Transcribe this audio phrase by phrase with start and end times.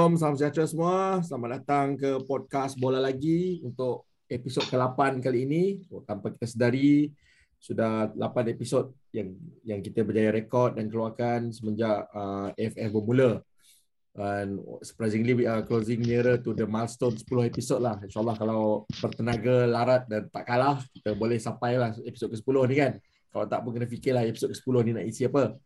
[0.00, 0.96] Assalamualaikum, salam sejahtera semua.
[1.20, 5.84] Selamat datang ke podcast Bola Lagi untuk episod ke-8 kali ini.
[6.08, 7.12] Tanpa kita sedari,
[7.60, 13.44] sudah 8 episod yang yang kita berjaya rekod dan keluarkan semenjak uh, AFF bermula.
[14.16, 18.00] Dan surprisingly we are closing nearer to the milestone 10 episod lah.
[18.00, 22.92] InsyaAllah kalau bertenaga larat dan tak kalah, kita boleh sampai lah episod ke-10 ni kan.
[23.36, 25.60] Kalau tak pun kena fikirlah episod ke-10 ni nak isi apa.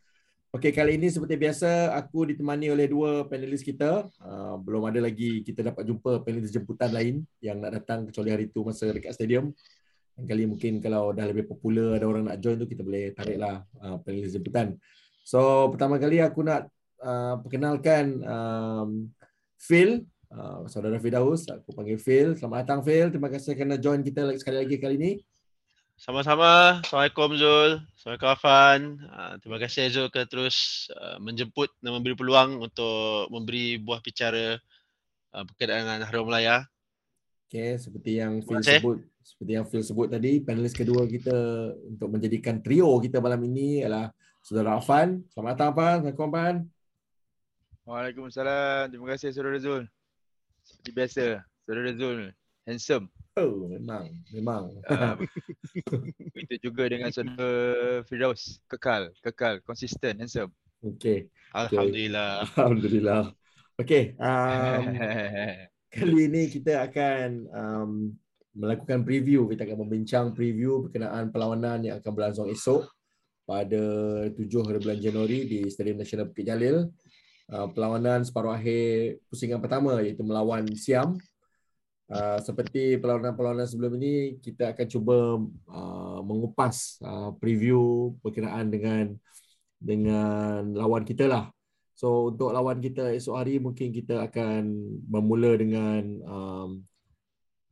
[0.54, 4.06] Okey, kali ini seperti biasa aku ditemani oleh dua panelis kita.
[4.22, 8.46] Uh, belum ada lagi kita dapat jumpa panelis jemputan lain yang nak datang kecuali hari
[8.46, 9.50] itu masa dekat stadium.
[10.14, 13.66] Dan kali mungkin kalau dah lebih popular ada orang nak join tu kita boleh tariklah
[13.82, 14.78] uh, panelis jemputan.
[15.26, 16.70] So pertama kali aku nak
[17.02, 19.10] uh, perkenalkan um,
[19.58, 21.50] Phil, uh, saudara Fidaus.
[21.50, 22.38] Aku panggil Phil.
[22.38, 23.10] Selamat datang Phil.
[23.10, 25.12] Terima kasih kerana join kita sekali lagi kali ini.
[25.94, 26.82] Sama-sama.
[26.82, 27.70] Assalamualaikum Zul.
[27.94, 28.80] Assalamualaikum Afan.
[29.06, 34.58] Uh, terima kasih Zul kerana terus uh, menjemput dan memberi peluang untuk memberi buah bicara
[35.34, 36.66] uh, berkaitan dengan Harum Melaya.
[37.46, 41.38] Okay, seperti yang Phil sebut, seperti yang Phil sebut tadi, panelis kedua kita
[41.86, 44.10] untuk menjadikan trio kita malam ini adalah
[44.42, 45.22] Saudara Afan.
[45.30, 45.94] Selamat datang Afan.
[46.02, 46.54] Assalamualaikum Afan.
[47.84, 48.90] Waalaikumsalam.
[48.90, 49.86] Terima kasih Saudara Zul.
[50.66, 51.24] Seperti biasa,
[51.62, 53.08] Saudara Zul handsome.
[53.34, 54.70] Oh, memang, memang.
[54.86, 55.18] Uh,
[56.46, 60.54] itu juga dengan saudara Firaus, kekal, kekal, konsisten, handsome.
[60.78, 61.26] Okay.
[61.50, 62.46] Alhamdulillah.
[62.54, 63.34] Alhamdulillah.
[63.74, 64.14] Okay.
[64.22, 64.86] Um,
[65.98, 67.90] kali ini kita akan um,
[68.54, 69.50] melakukan preview.
[69.50, 72.86] Kita akan membincang preview berkenaan perlawanan yang akan berlangsung esok
[73.50, 73.82] pada
[74.30, 76.86] 7 hari bulan Januari di Stadium Nasional Bukit Jalil.
[77.50, 81.18] Uh, perlawanan separuh akhir pusingan pertama iaitu melawan Siam
[82.04, 85.16] Uh, seperti perlawanan-perlawanan sebelum ini, kita akan cuba
[85.72, 89.16] uh, mengupas uh, preview berkenaan dengan
[89.80, 91.48] dengan lawan kita lah.
[91.96, 94.68] So untuk lawan kita esok hari mungkin kita akan
[95.06, 96.70] bermula dengan um,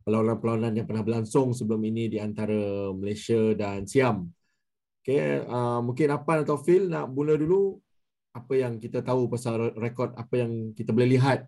[0.06, 4.30] perlawanan-perlawanan yang pernah berlangsung sebelum ini di antara Malaysia dan Siam.
[5.02, 7.76] Okay, uh, mungkin apa atau Phil nak mula dulu
[8.32, 11.44] apa yang kita tahu pasal rekod apa yang kita boleh lihat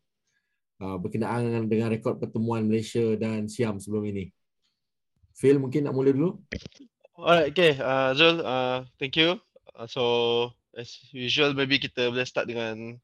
[0.83, 4.31] uh, berkenaan dengan rekod pertemuan Malaysia dan Siam sebelum ini.
[5.35, 6.39] Phil mungkin nak mula dulu.
[7.15, 7.79] Alright, okay.
[7.79, 9.39] Uh, Zul, uh, thank you.
[9.75, 10.03] Uh, so,
[10.75, 12.99] as usual, maybe kita boleh start dengan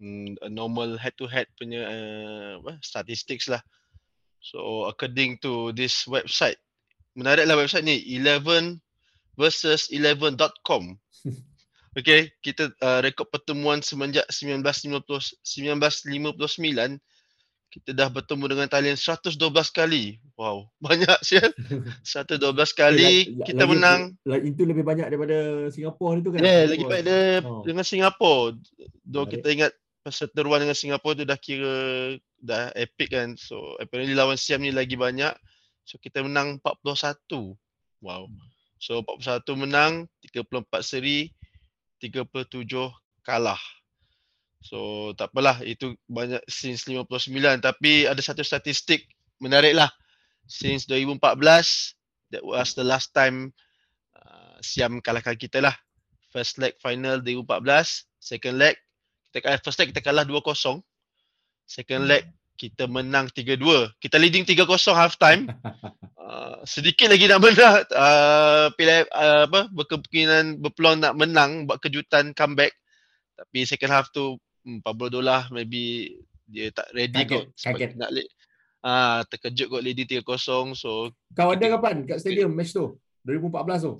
[0.00, 3.60] um, a normal head-to-head punya uh, statistics lah.
[4.40, 6.56] So, according to this website,
[7.16, 8.80] menariklah website ni, 11
[9.36, 10.96] versus 11.com.
[11.98, 17.02] Okay, kita uh, rekod pertemuan semenjak 1950, 1959
[17.68, 19.36] kita dah bertemu dengan Thailand 112
[19.76, 20.16] kali.
[20.40, 21.52] Wow, banyak sial.
[22.00, 24.00] 112 kali eh, kita lagi, menang.
[24.24, 26.40] Lagi, itu lebih banyak daripada Singapura itu kan?
[26.40, 27.62] Ya, yeah, lagi banyak dia oh.
[27.66, 28.56] dengan Singapura.
[29.04, 31.76] Do kita ingat perseteruan dengan Singapura tu dah kira
[32.40, 33.36] dah epic kan.
[33.36, 35.36] So apparently lawan Siam ni lagi banyak.
[35.84, 37.58] So kita menang 41.
[38.00, 38.32] Wow.
[38.78, 41.34] So 41 menang, 34 seri,
[42.00, 42.66] 37
[43.26, 43.60] kalah.
[44.62, 47.30] So tak apalah itu banyak since 59
[47.62, 49.06] tapi ada satu statistik
[49.38, 49.90] menariklah.
[50.48, 53.52] Since 2014 that was the last time
[54.16, 55.76] uh, Siam kalahkan kita lah.
[56.28, 58.76] First leg final 2014, second leg
[59.28, 60.80] kita kalah first leg kita kalah 2-0.
[61.68, 62.24] Second leg
[62.58, 63.94] kita menang 3-2.
[64.02, 64.66] Kita leading 3-0
[64.98, 65.46] half time.
[66.18, 67.86] Uh, sedikit lagi nak menang.
[67.94, 72.74] Uh, pilih uh, apa berkemungkinan berpeluang nak menang buat kejutan comeback.
[73.38, 74.34] Tapi second half tu
[74.66, 76.18] hmm, Pablo Dola maybe
[76.50, 77.44] dia tak ready kaget, kot.
[77.54, 77.90] Kaget.
[77.94, 78.28] nak lead.
[78.82, 82.98] Ah uh, terkejut kot leading 3-0 so kau ada kapan kat stadium match tu?
[83.22, 83.94] 2014 tu?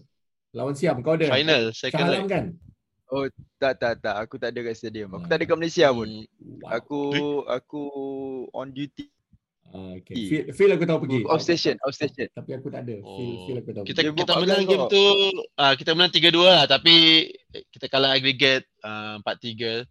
[0.58, 1.30] Lawan Siam kau ada?
[1.30, 2.26] Final second leg.
[2.26, 2.44] kan
[3.08, 3.24] Oh
[3.56, 5.16] tak tak tak aku tak ada kat stadium.
[5.16, 6.08] Aku tak ada kat Malaysia pun.
[6.08, 6.68] Hmm, wow.
[6.76, 7.00] Aku
[7.48, 7.82] aku
[8.52, 9.08] on duty
[9.68, 10.16] Uh, okay.
[10.16, 11.20] Feel, feel aku tahu pergi.
[11.28, 12.24] Off station, off station.
[12.32, 12.94] Tapi aku tak ada.
[13.04, 13.44] Feel, oh.
[13.44, 13.84] feel aku tahu.
[13.84, 15.04] Kita kita menang game tu,
[15.60, 17.28] uh, kita menang 3-2 lah tapi
[17.68, 19.84] kita kalah aggregate uh, 4-3.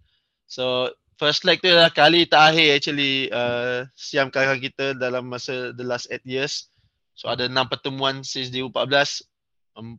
[0.49, 0.89] So
[1.21, 6.09] first leg tu adalah kali terakhir actually uh, Siam kalahkan kita dalam masa the last
[6.09, 6.73] 8 years.
[7.13, 9.29] So ada 6 pertemuan since 2014,
[9.77, 9.93] 4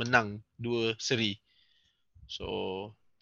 [0.00, 1.43] menang, 2 seri.
[2.34, 2.46] So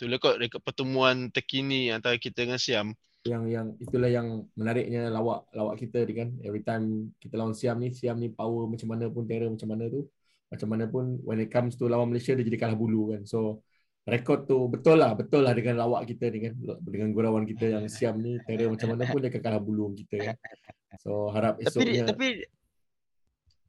[0.01, 2.97] tu rekod rekod pertemuan terkini antara kita dengan Siam.
[3.29, 6.29] Yang yang itulah yang menariknya lawak lawak kita ni kan.
[6.41, 9.93] Every time kita lawan Siam ni Siam ni power macam mana pun terror macam mana
[9.93, 10.09] tu
[10.49, 13.29] macam mana pun when it comes to lawan Malaysia dia jadi kalah bulu kan.
[13.29, 13.61] So
[14.09, 16.55] rekod tu betul lah betul lah dengan lawak kita ni kan.
[16.81, 20.33] Dengan gurauan kita yang Siam ni terror macam mana pun dia akan kalah bulu kita
[20.33, 20.37] kan.
[21.05, 22.62] So harap esoknya tapi, tapi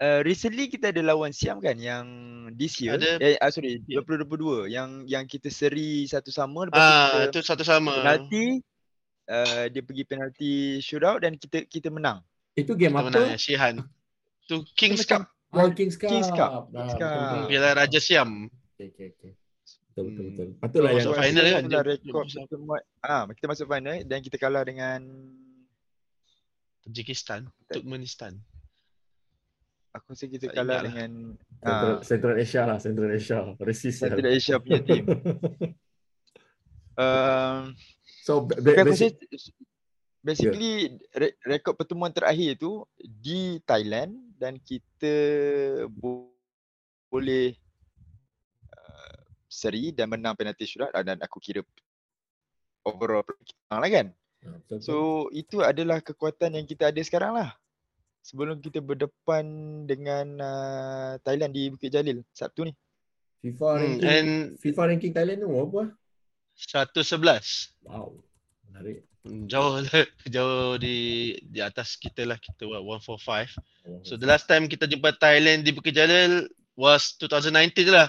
[0.04, 2.04] Uh, recently kita ada lawan Siam kan yang
[2.60, 6.92] this year ada, eh uh, sorry 2022 yang yang kita seri satu sama lepas ah,
[7.24, 8.60] kita itu satu sama nanti
[9.32, 10.54] uh, dia pergi penalti
[10.84, 12.20] shootout dan kita kita menang.
[12.52, 13.08] Itu game Kita apa?
[13.08, 13.76] menang Shihan.
[14.44, 15.24] Tu Kings Cup.
[15.56, 16.12] Oh, Kings Cup.
[16.12, 16.52] Kings Cup.
[16.52, 17.08] Ah, Kings Cup.
[17.08, 17.44] betul.
[17.48, 18.30] Piala Raja Siam.
[18.76, 19.32] Okay, okay, okay.
[19.94, 20.30] Betul, betul, Hmm.
[20.36, 20.48] betul.
[20.60, 21.64] Patutlah Oh, yang masuk final kan?
[21.88, 22.82] Rekod dia- pertemuan.
[23.00, 25.00] Ah, kita masuk final dan kita kalah dengan
[26.84, 27.48] Tajikistan.
[27.72, 28.36] Turkmenistan.
[29.94, 30.84] Aku rasa kita Tak kalah lah.
[30.90, 31.12] dengan
[31.62, 33.38] Central, ah, Central Asia lah, Central Asia.
[33.62, 33.98] Resist.
[34.02, 34.10] lah.
[34.10, 35.04] Central Asia punya team.
[36.94, 37.74] Um,
[38.26, 39.50] so, ba- Bukan ba- aku basic, rasa
[40.24, 40.74] basically
[41.14, 45.14] re- rekod pertemuan terakhir tu di Thailand dan kita
[45.90, 46.34] bo-
[47.10, 47.54] boleh
[48.72, 51.62] uh, seri dan menang penalti ah, dan aku kira
[52.82, 54.08] overall kita menang lah kan.
[54.84, 57.56] So itu adalah kekuatan yang kita ada sekarang lah.
[58.24, 59.44] Sebelum kita berdepan
[59.84, 62.74] dengan uh, Thailand di Bukit Jalil Sabtu ni.
[63.44, 65.92] FIFA Hmm, ranking, and FIFA ranking Thailand tu apa?
[66.56, 67.76] 111.
[67.84, 68.16] Wow,
[68.66, 69.04] menarik.
[69.24, 69.84] Hmm, Jauh
[70.34, 70.96] jauh di
[71.42, 73.60] di atas kita lah kita buat 145.
[73.84, 78.08] Oh, So the last time kita jumpa Thailand di Bukit Jalil was 2019 je lah.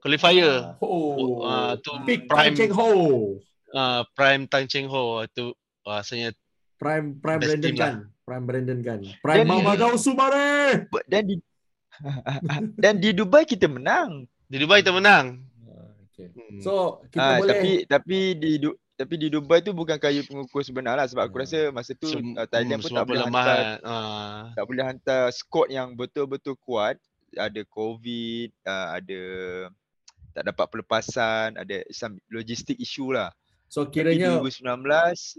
[0.00, 0.76] Qualifier.
[0.80, 2.88] Oh, Ah, tu Big prime- Prime Cheng Ho.
[3.70, 5.52] Uh, prime Tang Cheng Ho tu
[5.82, 6.32] rasanya
[6.76, 7.94] Prime Prime Best Brandon team lah.
[8.30, 9.00] Prime Brandon Kan.
[9.18, 10.86] Prime Mamadou Sumare.
[10.86, 11.34] But- Dan di
[12.78, 14.30] dan di Dubai kita menang.
[14.46, 15.42] di Dubai kita menang.
[15.64, 16.30] Ah, okay.
[16.30, 16.62] Hmm.
[16.62, 16.72] So,
[17.10, 20.94] kita Ah, boleh tapi tapi di Du- tapi di Dubai tu bukan kayu pengukur sebenar
[20.94, 21.44] lah sebab aku Hmm.
[21.44, 23.64] rasa masa tu Sem- uh, Thailand hmm, pun tak boleh hantar pelemahan.
[23.82, 24.42] Ah.
[24.54, 26.94] tak boleh hantar squad yang betul-betul kuat.
[27.32, 29.20] Ada COVID, uh, ada
[30.30, 33.34] tak dapat pelepasan, ada some logistic issue lah.
[33.66, 34.82] So Tapi kiranya 2019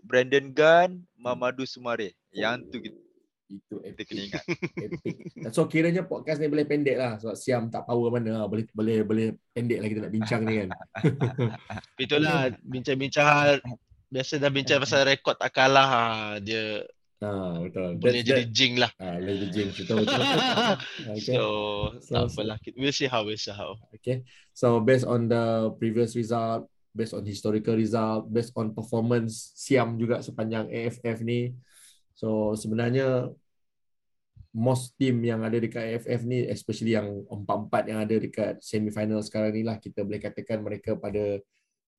[0.01, 2.15] Brandon Gunn, Mamadou Sumare.
[2.31, 2.99] Yang tu kita,
[3.47, 4.43] itu kita kena ingat.
[4.85, 5.15] epic.
[5.51, 8.47] So kiranya podcast ni boleh pendek lah sebab Siam tak power mana lah.
[8.47, 10.69] boleh boleh boleh pendek lah kita nak bincang ni kan.
[12.03, 13.59] Itulah bincang-bincang
[14.07, 16.83] biasa dah bincang pasal rekod tak kalah ah, dia
[17.21, 18.01] Ha betul.
[18.01, 18.91] boleh That's- jadi that- jing lah.
[18.97, 20.21] Ah, boleh jadi jinx betul betul.
[21.05, 21.21] okay.
[21.21, 21.45] So,
[22.01, 22.57] So- tak apalah.
[22.73, 23.77] We'll see how, we'll see how.
[23.93, 24.25] Okay.
[24.51, 30.19] So based on the previous result, based on historical result, based on performance Siam juga
[30.19, 31.53] sepanjang AFF ni.
[32.15, 33.31] So sebenarnya
[34.51, 39.55] most team yang ada dekat AFF ni, especially yang empat-empat yang ada dekat semi-final sekarang
[39.55, 41.39] ni lah, kita boleh katakan mereka pada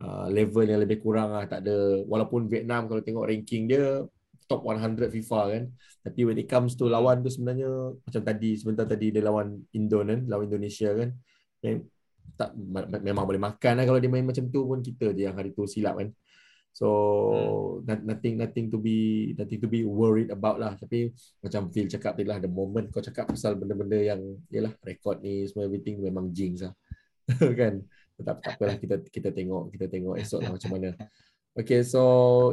[0.05, 1.45] uh, level yang lebih kurang lah.
[1.49, 4.05] Tak ada, walaupun Vietnam kalau tengok ranking dia,
[4.51, 5.65] top 100 FIFA kan.
[6.05, 7.69] Tapi when it comes to lawan tu sebenarnya,
[8.05, 11.11] macam tadi, sebentar tadi dia lawan Indo kan, lawan Indonesia kan.
[12.33, 15.29] Tak ma- ma- memang boleh makan lah kalau dia main macam tu pun kita je
[15.29, 16.09] yang hari tu silap kan.
[16.73, 16.89] So
[17.85, 17.85] Hmm.
[17.85, 20.73] no- nothing nothing to be nothing to be worried about lah.
[20.81, 21.13] Tapi
[21.45, 25.45] macam Phil cakap tadi lah the moment kau cakap pasal benda-benda yang yalah rekod ni
[25.45, 26.73] semua everything memang jinx lah.
[27.61, 27.85] kan.
[28.23, 30.91] Tak tak apalah kita kita tengok kita tengok esok lah macam mana.
[31.53, 32.01] Okay, so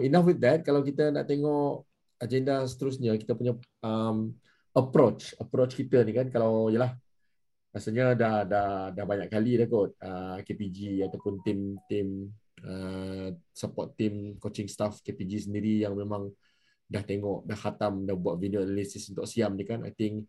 [0.03, 0.59] enough with that.
[0.67, 1.87] Kalau kita nak tengok
[2.19, 4.35] agenda seterusnya, kita punya um,
[4.75, 6.99] approach, approach kita ni kan, kalau yalah,
[7.71, 12.27] rasanya dah dah dah banyak kali dah kot uh, KPG ataupun tim tim
[12.65, 16.31] uh, support team coaching staff KPG sendiri yang memang
[16.89, 19.85] dah tengok dah khatam dah buat video analysis untuk Siam ni kan.
[19.85, 20.25] I think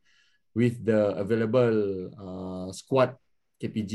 [0.52, 1.78] with the available
[2.14, 3.16] uh, squad
[3.56, 3.92] KPG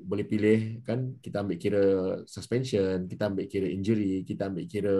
[0.00, 1.20] boleh pilih kan.
[1.20, 1.84] Kita ambil kira
[2.24, 4.96] suspension kita ambil kira injury kita ambil kira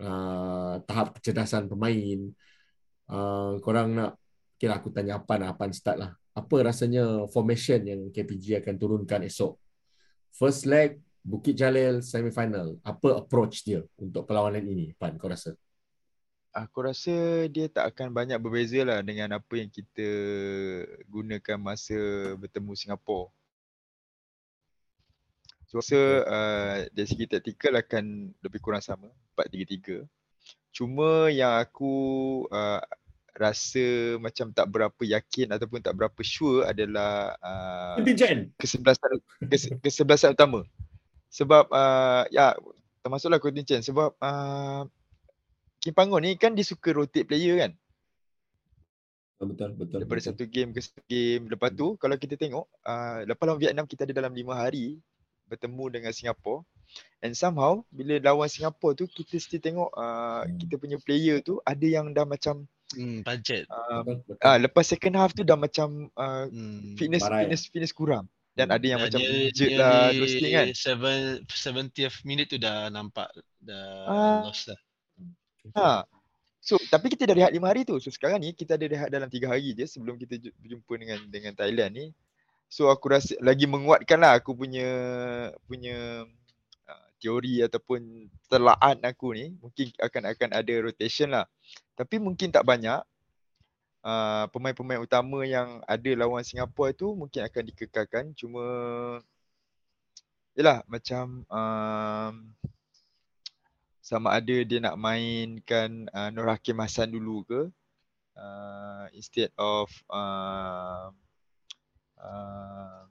[0.00, 2.32] uh, tahap kecerdasan pemain.
[3.06, 4.18] Uh, korang nak
[4.60, 6.12] kira aku tanya apa nak apa start lah.
[6.36, 9.56] Apa rasanya formation yang KPG akan turunkan esok?
[10.36, 15.58] First leg Bukit Jalil semifinal apa approach dia untuk perlawanan ini Pan kau rasa
[16.56, 20.08] Aku rasa dia tak akan banyak berbeza lah dengan apa yang kita
[21.04, 21.98] gunakan masa
[22.40, 23.28] bertemu Singapura.
[25.68, 30.08] So rasa uh, dari segi taktikal akan lebih kurang sama 4-3-3.
[30.72, 31.92] Cuma yang aku
[32.48, 32.80] uh,
[33.36, 38.00] rasa macam tak berapa yakin ataupun tak berapa sure adalah uh,
[38.56, 40.64] kesebelasan kes, kesebelasan utama.
[41.30, 42.54] Sebab uh, ya
[43.02, 44.82] termasuklah contingent sebab uh,
[45.78, 47.72] Kim Pangon ni kan dia suka rotate player kan
[49.36, 50.28] betul betul daripada betul.
[50.32, 51.44] satu game ke satu game.
[51.46, 54.96] Lepas tu kalau kita tengok uh, lepas lawan Vietnam kita ada dalam lima hari
[55.46, 56.64] bertemu dengan Singapura
[57.22, 60.56] and somehow bila lawan Singapura tu kita still tengok uh, Hmm.
[60.58, 62.64] kita punya player tu ada yang dah macam
[62.94, 63.66] Hmm, budget.
[63.66, 64.46] uh, betul, betul.
[64.46, 66.94] ah lepas second half tu dah macam uh, Hmm.
[66.98, 67.46] fitness Barai.
[67.46, 68.76] fitness fitness kurang dan Hmm.
[68.80, 70.66] ada yang Dah macam injured dia lah terus ni kan.
[70.72, 73.28] Seven, 70th minute tu dah nampak
[73.60, 74.40] dah Ah.
[74.48, 74.80] lost lah.
[75.76, 76.02] Ha.
[76.58, 78.00] So tapi kita dah rehat lima hari tu.
[78.00, 81.18] So sekarang ni kita ada rehat dalam tiga hari je sebelum kita ju- berjumpa dengan
[81.28, 82.06] dengan Thailand ni.
[82.66, 84.88] So aku rasa lagi menguatkan lah aku punya
[85.68, 86.26] punya
[86.88, 91.46] uh, teori ataupun telaat aku ni mungkin akan akan ada rotation lah.
[91.94, 92.98] Tapi mungkin tak banyak.
[94.06, 98.62] Uh, pemain-pemain utama yang ada lawan Singapura tu mungkin akan dikekalkan cuma
[100.54, 102.34] yalah macam um,
[103.98, 107.66] sama ada dia nak mainkan uh, Nur Hakim Hassan dulu ke
[108.38, 111.10] uh, instead of uh,
[112.22, 113.10] uh,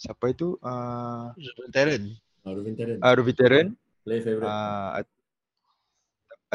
[0.00, 1.36] siapa itu uh,
[1.68, 2.16] Terren
[2.48, 2.96] Oh, Ruvin Terren.
[3.04, 3.76] uh, Ruby Terren
[4.08, 4.48] Play favourite.
[4.48, 5.16] uh, at-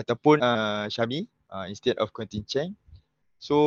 [0.02, 2.74] ataupun uh, Syami uh, instead of Quentin Cheng.
[3.46, 3.58] So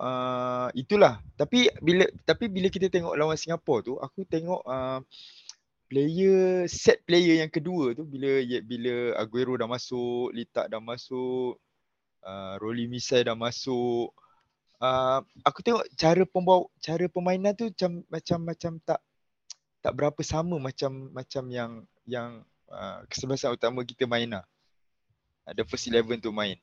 [0.00, 1.20] uh, itulah.
[1.36, 5.04] Tapi bila tapi bila kita tengok lawan Singapura tu, aku tengok uh,
[5.92, 11.60] player set player yang kedua tu bila bila Aguero dah masuk, Litak dah masuk,
[12.24, 14.08] uh, Rolly Misai dah masuk.
[14.80, 19.00] Uh, aku tengok cara pembawa cara permainan tu macam macam macam tak
[19.84, 22.40] tak berapa sama macam macam yang yang
[22.72, 24.48] uh, kesebelasan utama kita main lah.
[25.44, 26.56] Ada first eleven tu main.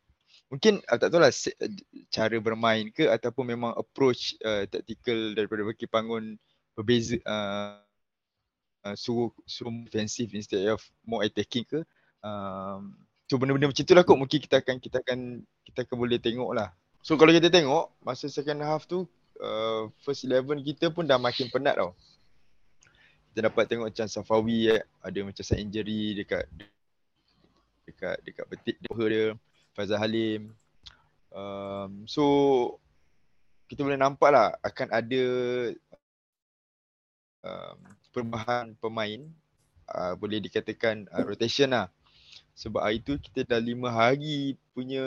[0.47, 1.71] Mungkin uh, tak tahu lah uh,
[2.07, 6.39] cara bermain ke ataupun memang approach uh, tactical daripada Baki Pangun
[6.77, 7.83] berbeza uh,
[8.87, 11.83] uh, suruh suruh defensive instead of more attacking ke.
[12.23, 12.95] Um,
[13.27, 16.51] so benda-benda macam tu lah kot mungkin kita akan kita akan kita akan boleh tengok
[16.55, 16.71] lah.
[17.03, 19.03] So kalau kita tengok masa second half tu
[19.43, 21.91] uh, first eleven kita pun dah makin penat tau
[23.37, 26.49] kita dapat tengok macam Safawi eh, ada macam side injury dekat
[27.85, 29.37] dekat dekat betik dia
[29.77, 30.57] Faizal Halim.
[31.29, 32.25] Um, so
[33.69, 35.23] kita boleh nampak lah akan ada
[37.45, 37.77] um,
[38.09, 39.21] perubahan pemain
[39.93, 41.93] uh, boleh dikatakan uh, rotation lah.
[42.57, 45.05] Sebab hari tu kita dah lima hari punya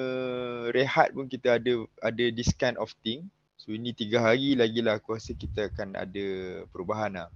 [0.71, 3.27] rehat pun kita ada ada this kind of thing.
[3.59, 6.27] So ini tiga hari lagi lah aku rasa kita akan ada
[6.71, 7.29] perubahan lah.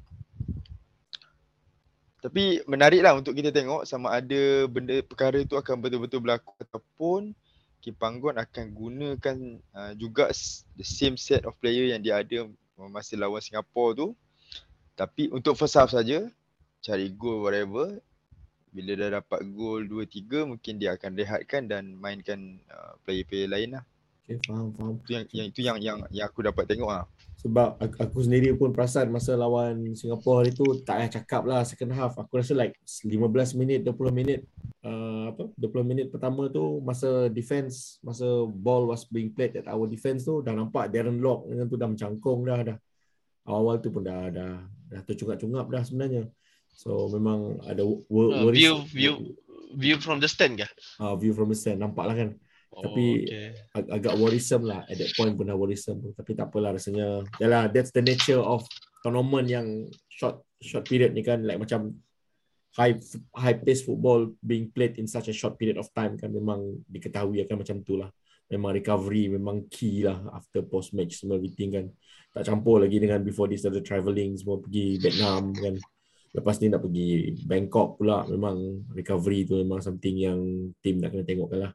[2.24, 7.36] Tapi menarik lah untuk kita tengok sama ada benda perkara tu akan betul-betul berlaku ataupun
[7.84, 9.36] Kim Panggon akan gunakan
[9.76, 10.32] uh, juga
[10.80, 12.48] the same set of player yang dia ada
[12.88, 14.08] masa lawan Singapura tu.
[14.96, 16.24] Tapi untuk first half saja
[16.80, 18.00] cari goal whatever.
[18.72, 23.76] Bila dah dapat gol 2 3 mungkin dia akan rehatkan dan mainkan uh, player-player lain
[23.76, 23.84] lah.
[24.24, 24.96] Okay, faham, faham.
[25.04, 27.04] Itu yang, yang itu yang yang yang aku dapat tengok lah.
[27.44, 31.60] Sebab aku, aku sendiri pun perasan masa lawan Singapura hari tu tak payah cakap lah
[31.60, 32.16] second half.
[32.16, 34.48] Aku rasa like 15 minit, 20 minit
[34.80, 39.84] uh, apa 20 minit pertama tu masa defense, masa ball was being played at our
[39.84, 42.78] defense tu dah nampak Darren Lock dengan tu dah mencangkung dah dah.
[43.44, 46.24] Awal-awal tu pun dah dah dah tercungap-cungap dah sebenarnya.
[46.72, 48.56] So memang ada Uh, worries.
[48.56, 49.12] view view
[49.76, 50.64] view from the stand ke?
[50.96, 52.40] uh, view from the stand nampak lah kan.
[52.82, 53.48] Tapi- oh, okay.
[53.78, 56.00] ag- agak worrisome lah at that point pun dah worrisome.
[56.16, 57.22] Tapi tak apalah rasanya.
[57.38, 58.66] Yalah that's the nature of
[59.04, 59.66] tournament yang
[60.10, 61.44] short short period ni kan.
[61.44, 61.94] Like macam
[62.74, 62.98] high
[63.38, 67.44] high pace football being played in such a short period of time kan memang diketahui
[67.46, 68.10] akan macam tu lah.
[68.50, 71.86] Memang recovery memang key lah after post match semua everything kan.
[72.34, 75.78] Tak campur lagi dengan before this ada travelling semua pergi Vietnam kan.
[76.34, 80.40] Lepas ni nak pergi Bangkok pula memang recovery tu memang something yang
[80.82, 81.72] team nak kena tengokkan lah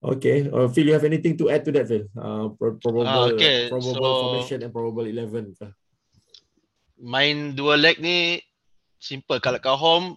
[0.00, 2.08] Okay, uh, Phil, you have anything to add to that, Phil?
[2.16, 5.52] Uh, pro- probable, Ah, okay, probable so- formation and probable 11.
[5.54, 5.76] kah?
[6.96, 8.40] Main dua leg ni
[8.96, 9.40] simple.
[9.40, 10.16] Kalau kau home,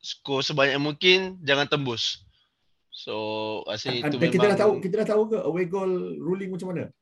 [0.00, 2.20] skor sebanyak mungkin jangan tembus.
[2.92, 3.14] So,
[3.64, 6.68] rasa itu Dan memang kita dah tahu, kita dah tahu ke away goal ruling macam
[6.72, 6.92] mana?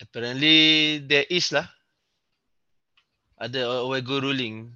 [0.00, 0.56] apparently
[1.04, 1.68] there is lah.
[3.36, 4.72] Ada away goal ruling.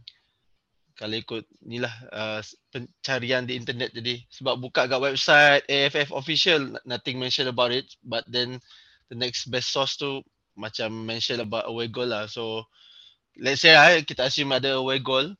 [0.94, 4.22] Kalau ikut ni lah uh, pencarian di internet tadi.
[4.30, 8.62] Sebab buka kat website AFF official nothing mention about it but then
[9.10, 10.22] the next best source tu
[10.54, 12.30] macam mention about away goal lah.
[12.30, 12.70] So
[13.38, 15.34] let's say lah, kita assume ada away goal.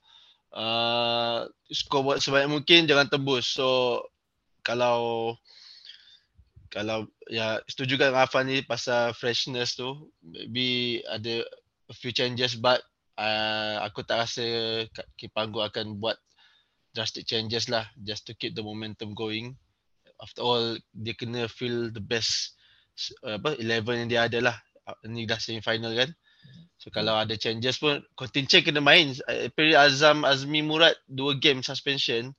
[0.54, 3.46] Uh, skor buat sebanyak mungkin jangan tembus.
[3.54, 4.02] So
[4.66, 5.34] kalau
[6.74, 11.46] kalau ya setuju kan Afan ni pasal freshness tu maybe ada
[11.86, 12.82] a few changes but
[13.18, 14.44] uh, aku tak rasa
[15.18, 16.18] Kipanggu akan buat
[16.94, 19.58] drastic changes lah just to keep the momentum going.
[20.22, 22.54] After all dia kena feel the best
[23.26, 24.56] uh, apa 11 yang dia ada lah.
[24.86, 26.14] Uh, ni dah semi final kan?
[26.78, 29.16] So kalau ada changes pun Coutinho kena main.
[29.26, 32.30] Uh, apparently Azam Azmi Murad dua game suspension.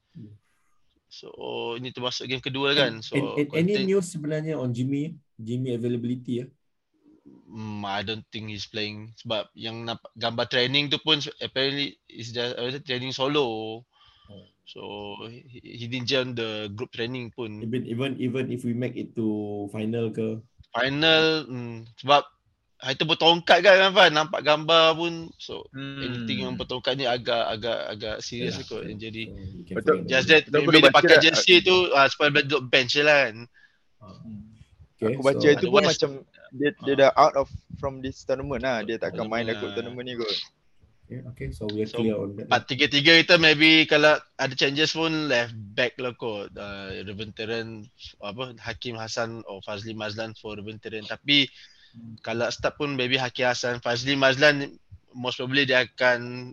[1.12, 1.30] So
[1.80, 3.00] ini termasuk game kedua kan?
[3.04, 5.16] So And, and, any news sebenarnya on Jimmy?
[5.36, 6.46] Jimmy availability ya?
[7.56, 12.36] Hmm, I don't think he's playing sebab yang nampak gambar training tu pun apparently is
[12.36, 13.80] just uh, training solo.
[14.68, 14.82] So
[15.32, 17.64] he, he didn't join the group training pun.
[17.64, 20.44] Even even even if we make it to final ke?
[20.76, 22.28] Final hmm, sebab
[22.84, 25.98] Ha, itu bertongkat kan kan nampak gambar pun so Hmm.
[26.06, 29.24] anything yang bertongkat ni agak agak agak serius Yeah, kot so- jadi
[29.72, 29.98] Betul.
[30.06, 33.02] just that Betul, maybe boleh dia pakai jersey tu uh, supaya boleh duduk bench je
[33.02, 33.48] lah kan
[34.96, 36.10] Okay, Aku baca so- itu pun macam
[36.56, 38.80] dia dia dah out of from this tournament lah.
[38.82, 39.74] Dia tak akan main Tournament aku lah.
[39.76, 40.36] tournament ni kot.
[41.06, 42.50] Okay, okay, so we are So, clear on that.
[42.50, 46.50] Empat tiga-tiga kita maybe kalau ada changes pun left back lah kot.
[46.56, 47.86] Uh, the veteran
[48.18, 51.06] apa Hakim Hassan or Fazli Mazlan for the veteran.
[51.06, 51.46] Tapi
[52.26, 54.74] kalau start pun maybe Hakim Hassan, Fazli Mazlan
[55.14, 56.52] most probably dia akan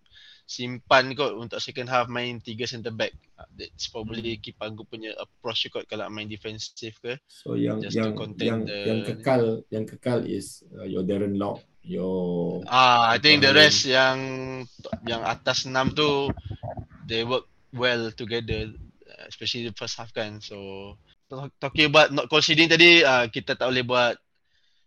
[0.53, 3.17] simpan kot untuk second half main tiga centre back.
[3.41, 7.17] Uh, that's probably keep Anggu punya approach kot kalau main defensive ke.
[7.25, 9.43] So yang Just yang yang the- yang kekal
[9.73, 14.19] yang kekal is uh, your Darren Lock, your Ah, I think the rest yang
[15.09, 16.29] yang atas enam tu
[17.09, 18.69] they work well together,
[19.09, 20.37] uh, especially the first half kan.
[20.45, 20.57] So
[21.33, 24.15] talk- talking about not conceding tadi, uh, kita tak boleh buat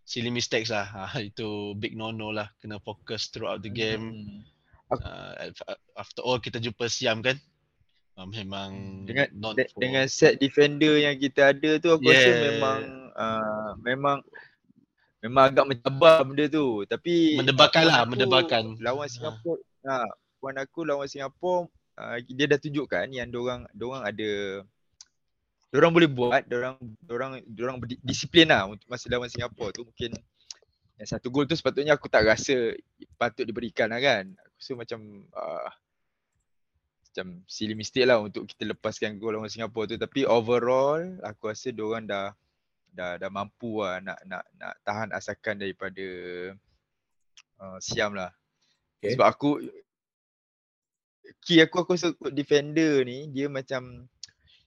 [0.05, 0.85] silly mistakes lah.
[1.09, 2.53] Uh, itu big no no lah.
[2.61, 4.13] Kena fokus throughout the game.
[4.13, 4.53] Hmm.
[4.85, 5.49] Uh,
[5.97, 7.37] after all kita jumpa Siam kan.
[8.15, 12.31] Uh, memang Dengan not de- for, dengan set defender yang kita ada tu aku rasa
[12.31, 12.41] Yeah.
[12.53, 12.79] memang
[13.11, 14.17] uh, memang
[15.19, 16.85] memang agak mencabar benda tu.
[16.87, 18.63] Tapi Mendebarkan uh, lah, puan aku mendebarkan.
[18.79, 19.11] Lawan Ha.
[19.11, 20.05] Singapura, ha,
[20.39, 21.67] puan aku lawan Singapura
[21.99, 24.63] uh, dia dah tunjukkan yang dorang dorang ada
[25.75, 30.15] dorang boleh buat, dorang dorang dorang berdisiplin lah untuk masa lawan Singapura tu mungkin
[30.95, 32.71] yang satu gol tu sepatutnya aku tak rasa
[33.19, 34.31] patut diberikan lah kan.
[34.55, 34.99] Aku rasa macam
[35.35, 35.69] uh,
[37.11, 41.75] macam silly mistake lah untuk kita lepaskan gol lawan Singapura tu tapi overall aku rasa
[41.75, 42.31] diorang dah
[42.95, 46.07] dah dah mampu lah nak nak nak tahan asakan daripada
[47.59, 48.31] uh, Siam lah.
[48.99, 49.15] Okay.
[49.15, 49.59] Sebab aku
[51.43, 54.07] key aku aku rasa defender ni dia macam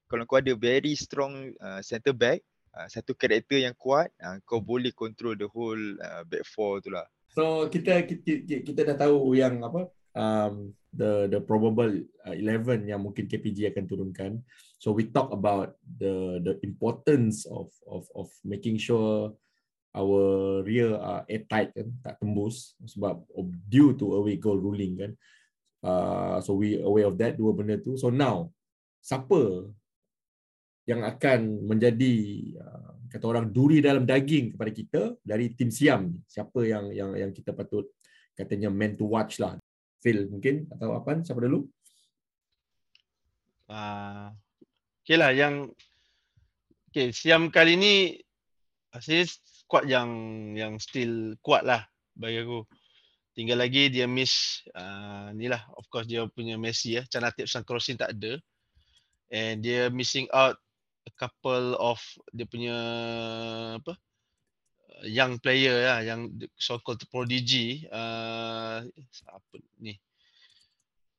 [0.09, 2.45] kalau kau ada very strong uh, centre back
[2.77, 6.93] uh, satu karakter yang kuat uh, kau boleh control the whole uh, back four tu
[6.93, 7.05] lah.
[7.39, 9.87] So kita kita kita dah tahu yang apa
[10.19, 14.43] um, the the probable uh, 11 yang mungkin KPG akan turunkan.
[14.83, 19.39] So we talk about the the importance of of of making sure
[19.95, 20.23] our
[20.67, 23.23] rear are airtight kan, tak tembus sebab
[23.71, 25.13] due to away goal ruling kan.
[25.79, 27.95] Uh, so we aware of that dua benda tu.
[27.95, 28.51] So now
[28.99, 29.71] siapa
[30.91, 32.17] yang akan menjadi
[32.59, 36.13] uh, kata orang duri dalam daging kepada kita dari tim Siam?
[36.29, 37.89] Siapa yang yang yang kita patut
[38.37, 39.57] katanya man to watch lah.
[39.99, 41.67] Phil mungkin atau apa siapa dulu?
[43.67, 44.31] Ah,
[45.03, 45.69] okay lah yang
[46.89, 47.95] okay Siam kali ni
[48.95, 50.11] saya squad yang
[50.57, 52.65] yang still kuat lah bagi aku.
[53.37, 57.03] Tinggal lagi dia miss uh, ni lah of course dia punya Messi ya.
[57.07, 58.39] Canatip sang crossing tak ada.
[59.29, 60.57] And dia missing out
[61.19, 61.99] couple of
[62.31, 62.79] dia punya
[63.83, 63.99] apa
[65.07, 68.83] young player lah yang so called prodigy uh,
[69.27, 69.95] apa ni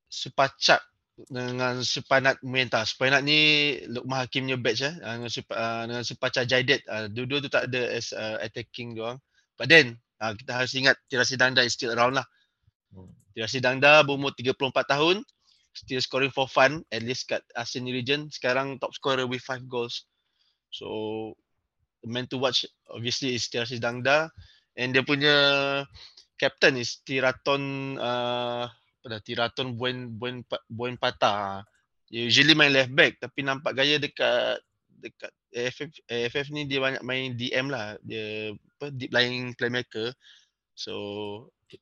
[0.09, 0.81] Supacak
[1.29, 2.81] dengan Supanat Menta.
[2.81, 6.81] Supanat ni Lukman Hakimnya batch eh uh, dengan Sup, uh, dengan Supacha Jaidet.
[6.89, 9.21] Uh, dua-dua tu tak ada as uh, attacking doang.
[9.53, 12.25] But then uh, kita harus ingat Tirasi Dangda is still around lah.
[12.89, 13.11] Hmm.
[13.37, 14.57] Tirasi Dangda berumur 34
[14.89, 15.21] tahun
[15.73, 20.09] still scoring for fun at least kat ASEAN region sekarang top scorer with 5 goals.
[20.69, 21.33] So
[22.01, 24.29] the man to watch obviously is Tirasi Dangda
[24.77, 25.35] and dia punya
[26.39, 31.63] captain is Tiraton uh, apa dah Tiraton Buen Buen Buen Pata.
[32.09, 34.59] Dia usually main left back tapi nampak gaya dekat
[34.99, 37.95] dekat AFF AFF ni dia banyak main DM lah.
[38.01, 40.13] Dia apa deep lying playmaker.
[40.73, 40.93] So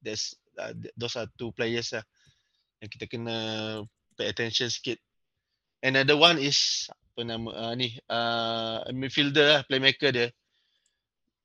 [0.03, 2.03] there's uh, th- those are two players lah
[2.81, 3.37] yang kita kena
[4.17, 4.97] pay attention sikit.
[5.81, 10.29] Another one is apa nama uh, ni uh, midfielder lah playmaker dia.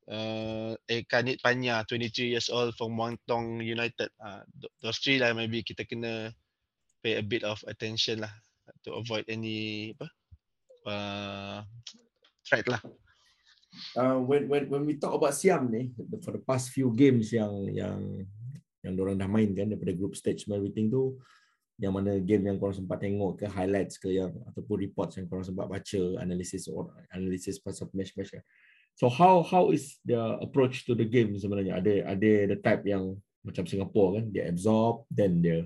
[0.03, 4.11] Uh, Ekanit Panya 23 years old from Muangtong United.
[4.19, 4.43] Uh,
[4.83, 6.33] those three lah maybe kita kena
[6.99, 8.33] pay a bit of attention lah
[8.83, 10.07] to avoid any apa
[10.87, 11.57] uh,
[12.43, 12.81] threat lah.
[13.97, 15.89] Uh, when when when we talk about Siam ni
[16.21, 17.99] for the past few games yang yang
[18.83, 21.15] yang orang dah main kan daripada group stage and everything tu
[21.81, 25.41] yang mana game yang korang sempat tengok ke highlights ke yang ataupun reports yang korang
[25.41, 28.43] sempat baca analisis or analisis pasal match-match kan.
[28.93, 31.81] So how how is the approach to the game sebenarnya?
[31.81, 35.65] Ada ada the type yang macam Singapore kan dia absorb then dia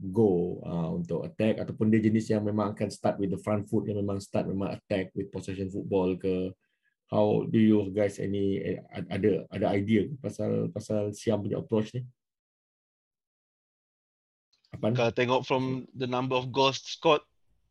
[0.00, 3.86] go uh, untuk attack ataupun dia jenis yang memang akan start with the front foot
[3.86, 6.50] yang memang start memang attack with possession football ke
[7.06, 12.02] how do you guys any eh, ada ada idea pasal pasal Siam punya approach ni?
[14.74, 14.86] Apa?
[14.94, 17.22] Kalau tengok from the number of goals scored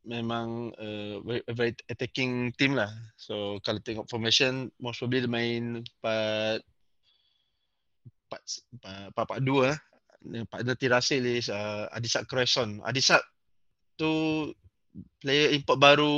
[0.03, 2.91] memang uh, very, a very attacking team lah.
[3.15, 6.59] So kalau tengok formation most probably dia main 4
[9.13, 9.77] empat dua
[10.49, 12.79] partner Tirasil is uh, Adisak Croissant.
[12.83, 13.23] Adisak
[13.99, 14.49] tu
[15.19, 16.15] player import baru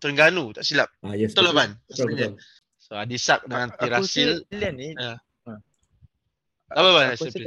[0.00, 0.88] Terengganu tak silap.
[1.02, 1.70] Ah, yes, betul, betul lah Ban?
[1.88, 2.32] Betul, betul.
[2.80, 4.30] So Adisak dengan Tirasil.
[4.48, 4.90] Thailand ni.
[4.96, 5.18] Uh.
[6.72, 7.06] Apa Ban?
[7.14, 7.40] Aku rasa,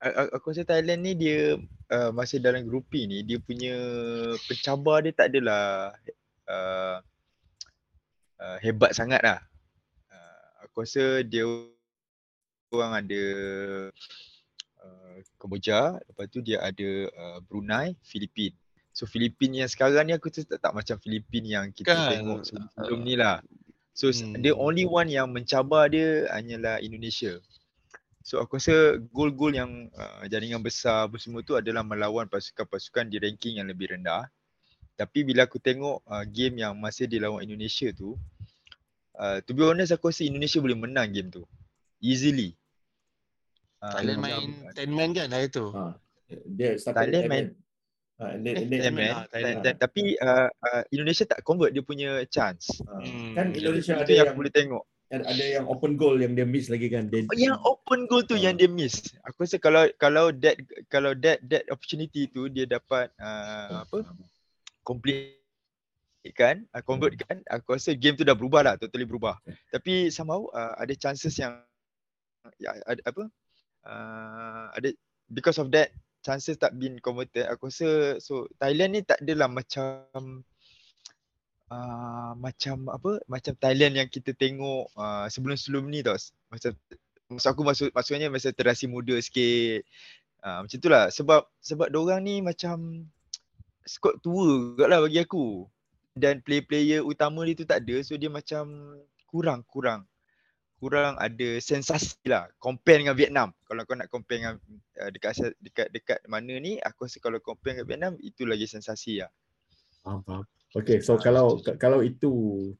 [0.00, 1.60] aku rasa Thailand ni dia
[1.92, 3.76] uh, masih dalam grupi ni dia punya
[4.48, 5.92] pencabar dia tak adalah
[6.48, 6.96] uh,
[8.40, 9.38] uh, hebat sangat lah.
[10.08, 11.44] Uh, aku rasa dia
[12.72, 13.22] orang ada
[14.80, 18.56] uh, Kemboja, lepas tu dia ada uh, Brunei, Filipin.
[18.96, 22.08] So Filipin yang sekarang ni aku tu tak, tak macam Filipin yang kita kan.
[22.08, 23.44] tengok sebelum uh, ni lah.
[23.92, 24.40] So hmm.
[24.40, 27.36] the only one yang mencabar dia hanyalah Indonesia.
[28.20, 33.16] So aku rasa gol-gol yang uh, jaringan besar apa semua tu adalah melawan pasukan-pasukan di
[33.16, 34.28] ranking yang lebih rendah.
[35.00, 38.20] Tapi bila aku tengok uh, game yang masih dilawan Indonesia tu,
[39.16, 41.48] uh, to be honest aku rasa Indonesia boleh menang game tu.
[42.04, 42.52] Easily.
[43.80, 45.72] Uh, Thailand main 10 man kan hari tu?
[45.72, 45.96] Ha.
[46.44, 47.46] Dia Thailand main
[48.20, 49.64] Ha, and then, and then, man, Thailand.
[49.64, 52.68] Dan, tapi uh, uh, Indonesia tak convert dia punya chance.
[52.84, 53.32] Hmm.
[53.32, 54.84] Kan Indonesia ada yang, yang boleh tengok.
[55.10, 57.10] Ada yang open goal yang dia miss lagi kan.
[57.10, 58.40] Dia, yang open goal tu uh.
[58.40, 59.10] yang dia miss.
[59.26, 60.54] Aku rasa kalau kalau that
[60.86, 64.06] kalau that that opportunity tu dia dapat uh, apa?
[64.86, 65.42] Complete
[66.36, 69.40] kan, uh, convert kan, aku rasa game tu dah berubah lah, totally berubah.
[69.72, 71.58] Tapi somehow uh, ada chances yang
[72.60, 73.24] ya, ada apa?
[73.86, 74.88] uh, ada
[75.30, 80.44] because of that chances tak been converted aku rasa so Thailand ni tak adalah macam
[81.70, 86.18] uh, macam apa macam Thailand yang kita tengok uh, sebelum-sebelum ni tau.
[86.50, 86.74] Macam
[87.30, 89.86] maksud aku maksud maksudnya masa terasi muda sikit.
[90.42, 93.06] Uh, macam itulah sebab sebab orang ni macam
[93.86, 95.64] squad tua lah bagi aku.
[96.10, 98.66] Dan player-player utama dia tu tak ada so dia macam
[99.30, 100.04] kurang kurang
[100.82, 102.50] kurang ada sensasi lah.
[102.58, 103.48] Compare dengan Vietnam.
[103.68, 104.54] Kalau kau nak compare dengan
[104.98, 109.22] uh, dekat dekat dekat mana ni aku rasa kalau compare dengan Vietnam itu lagi sensasi
[109.22, 109.30] lah.
[110.02, 112.30] Faham faham Okay, so kalau kalau itu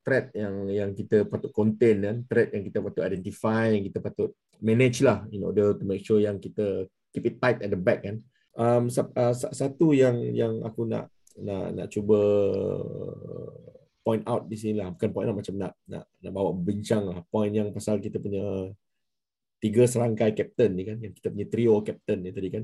[0.07, 4.31] threat yang yang kita patut contain kan, threat yang kita patut identify, yang kita patut
[4.63, 8.07] manage lah in order to make sure yang kita keep it tight at the back
[8.07, 8.23] kan.
[8.55, 11.11] Um, uh, satu yang yang aku nak
[11.43, 12.21] nak nak cuba
[14.07, 14.95] point out di sini lah.
[14.95, 17.27] Bukan point out macam nak nak nak bawa bincang lah.
[17.27, 18.71] Point yang pasal kita punya
[19.59, 22.63] tiga serangkai captain ni kan yang kita punya trio captain ni tadi kan.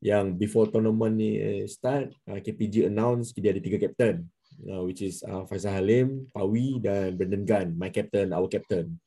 [0.00, 1.36] Yang before tournament ni
[1.68, 4.24] start uh, KPG announce dia ada tiga captain
[4.70, 8.98] uh, which is uh, Faisal Halim, Pawi dan Brendan Gunn my captain our captain.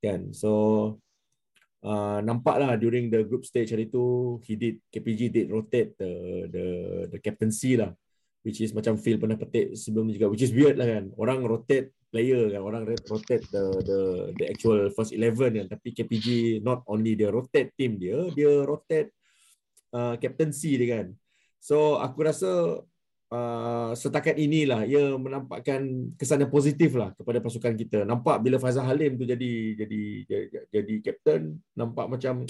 [0.00, 0.30] Kan?
[0.36, 0.50] So
[1.82, 6.12] uh, nampak lah during the group stage hari tu he did KPG did rotate the
[6.50, 6.66] the
[7.16, 7.92] the captaincy lah.
[8.46, 10.30] Which is macam feel pernah petik sebelum juga.
[10.30, 11.10] Which is weird lah kan?
[11.18, 12.62] Orang rotate player kan?
[12.62, 14.00] Orang rotate the the
[14.38, 15.66] the actual first 11 kan?
[15.66, 16.26] Tapi KPG
[16.62, 19.10] not only dia rotate team dia dia rotate
[19.90, 21.06] uh, captaincy dia kan?
[21.58, 22.78] So aku rasa
[23.30, 28.86] uh, setakat inilah ia menampakkan kesan yang positif lah kepada pasukan kita nampak bila Fazal
[28.86, 32.46] Halim tu jadi jadi jadi, jadi captain nampak macam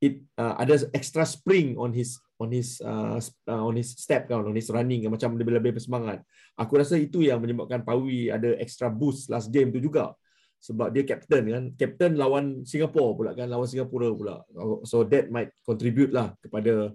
[0.00, 3.16] it uh, ada extra spring on his on his uh,
[3.48, 6.20] uh, on his step kan on his running kan macam lebih-lebih bersemangat.
[6.56, 10.12] Aku rasa itu yang menyebabkan Pawi ada extra boost last game tu juga.
[10.60, 11.64] Sebab dia captain kan.
[11.76, 14.36] Captain lawan Singapore pula kan lawan Singapura pula.
[14.84, 16.92] So that might contribute lah kepada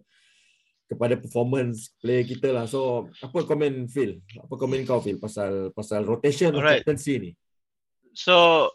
[0.92, 2.68] kepada performance player kita lah.
[2.68, 4.20] So apa komen Phil?
[4.44, 6.84] Apa komen kau Phil pasal pasal rotation Alright.
[6.84, 7.32] captaincy ni?
[8.12, 8.68] So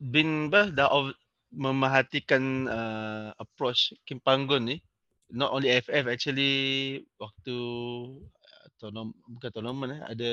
[0.00, 0.88] bin bah dah
[1.52, 4.76] memerhatikan uh, approach Kim Panggon ni
[5.28, 6.54] not only FF actually
[7.20, 7.56] waktu
[8.24, 10.30] uh, tournament bukan tournament eh ada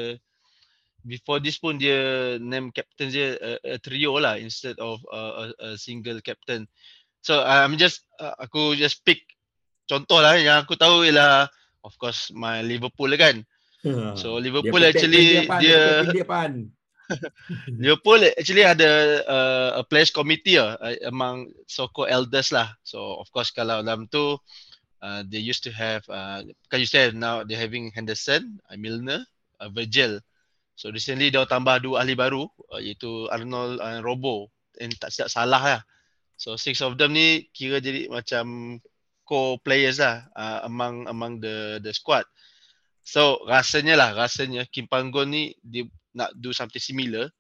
[1.04, 5.44] before this pun dia name captain dia a, a trio lah instead of a, a,
[5.60, 6.63] a single captain
[7.20, 9.24] so I'm just uh, aku just pick
[9.86, 11.50] contoh lah yang aku tahu ialah
[11.86, 13.36] of course my Liverpool lah kan
[13.86, 14.17] hmm.
[14.17, 15.26] so Liverpool dia actually
[15.62, 16.26] dia, dia, dia
[17.82, 23.30] Liverpool actually ada uh, a players committee lah uh, among so-called elders lah so of
[23.30, 24.41] course kalau dalam tu
[25.06, 26.41] uh, they used to have uh,
[26.74, 29.21] kan you said now they're having Henderson, uh, Milner,
[29.62, 30.17] uh, Virgil.
[30.76, 34.50] So recently dia tambah dua ahli baru uh, iaitu Arnold uh, Robo.
[34.82, 35.82] And tak silap salah lah.
[36.36, 38.78] So six of them ni kira jadi macam
[39.25, 42.23] core players lah uh, among among the the squad.
[43.05, 47.33] So rasanya lah rasanya Kim Panggon ni dia nak do something similar.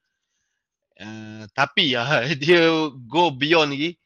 [0.97, 3.99] Uh, tapi ya uh, dia go beyond lagi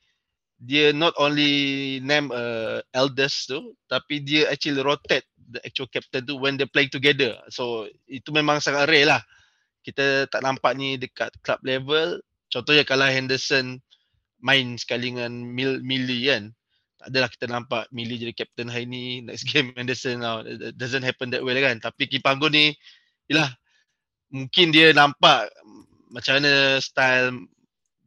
[0.59, 6.35] dia not only name uh, elders tu tapi dia actually rotate the actual captain tu
[6.35, 9.21] when they play together so itu memang sangat rare lah
[9.85, 13.79] kita tak nampak ni dekat club level contohnya kalau Henderson
[14.39, 16.43] main sekali dengan Mil Millie kan.
[16.99, 20.43] Tak adalah kita nampak Millie jadi captain hari ni, next game Anderson now.
[20.75, 21.79] Doesn't happen that way lah kan.
[21.79, 22.75] Tapi Kipanggun ni,
[23.31, 23.55] yalah,
[24.29, 25.47] mungkin dia nampak
[26.11, 27.31] macam mana style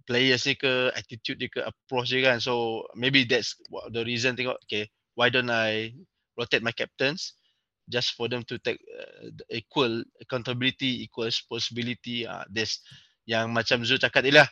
[0.04, 2.38] players ni ke, attitude dia ke, approach dia kan.
[2.38, 3.56] So maybe that's
[3.90, 5.96] the reason tengok, okay, why don't I
[6.36, 7.40] rotate my captains
[7.88, 12.26] just for them to take uh, equal accountability, equal responsibility.
[12.26, 12.80] Uh, there's
[13.26, 14.46] yang macam Zul cakap ni lah,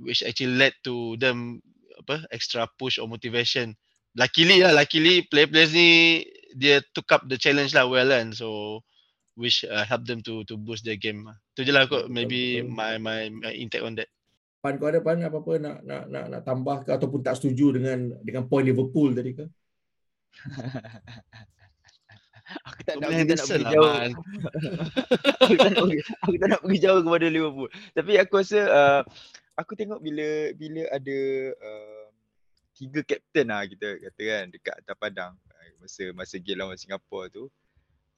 [0.00, 1.60] which actually led to them
[2.06, 3.74] apa extra push or motivation.
[4.14, 6.22] Luckily lah, luckily player-players ni
[6.54, 8.30] dia took up the challenge lah well kan.
[8.30, 8.80] So
[9.34, 11.26] which uh, help them to to boost their game.
[11.58, 14.08] Tu je lah kot maybe my my my intake on that.
[14.62, 18.14] Pan kau ada pan apa-apa nak nak nak nak tambah ke ataupun tak setuju dengan
[18.24, 19.44] dengan point Liverpool tadi ke?
[22.66, 23.92] aku tak nak, aku tak nak pergi lah, jauh.
[25.42, 25.84] aku, tak nak,
[26.22, 27.70] aku tak nak pergi jauh kepada Liverpool.
[27.92, 29.00] Tapi aku rasa uh,
[29.56, 31.18] aku tengok bila bila ada
[31.60, 31.95] uh,
[32.76, 35.32] tiga kapten lah kita kata kan dekat atas padang.
[35.48, 37.48] Uh, masa masa game lawan Singapura tu.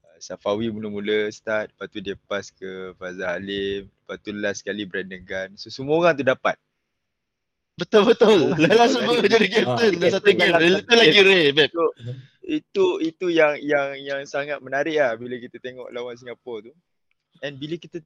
[0.02, 4.82] Uh, Safawi mula-mula start lepas tu dia pass ke Fazal Halim lepas tu last sekali
[4.82, 5.54] Brandon Gunn.
[5.54, 6.58] So semua orang tu dapat.
[7.78, 8.58] Betul betul.
[8.58, 11.84] Lala semua jadi kapten dah satu game itu lagi Ray so,
[12.48, 16.72] itu itu yang yang yang sangat menarik lah bila kita tengok lawan Singapura tu.
[17.38, 18.02] And bila kita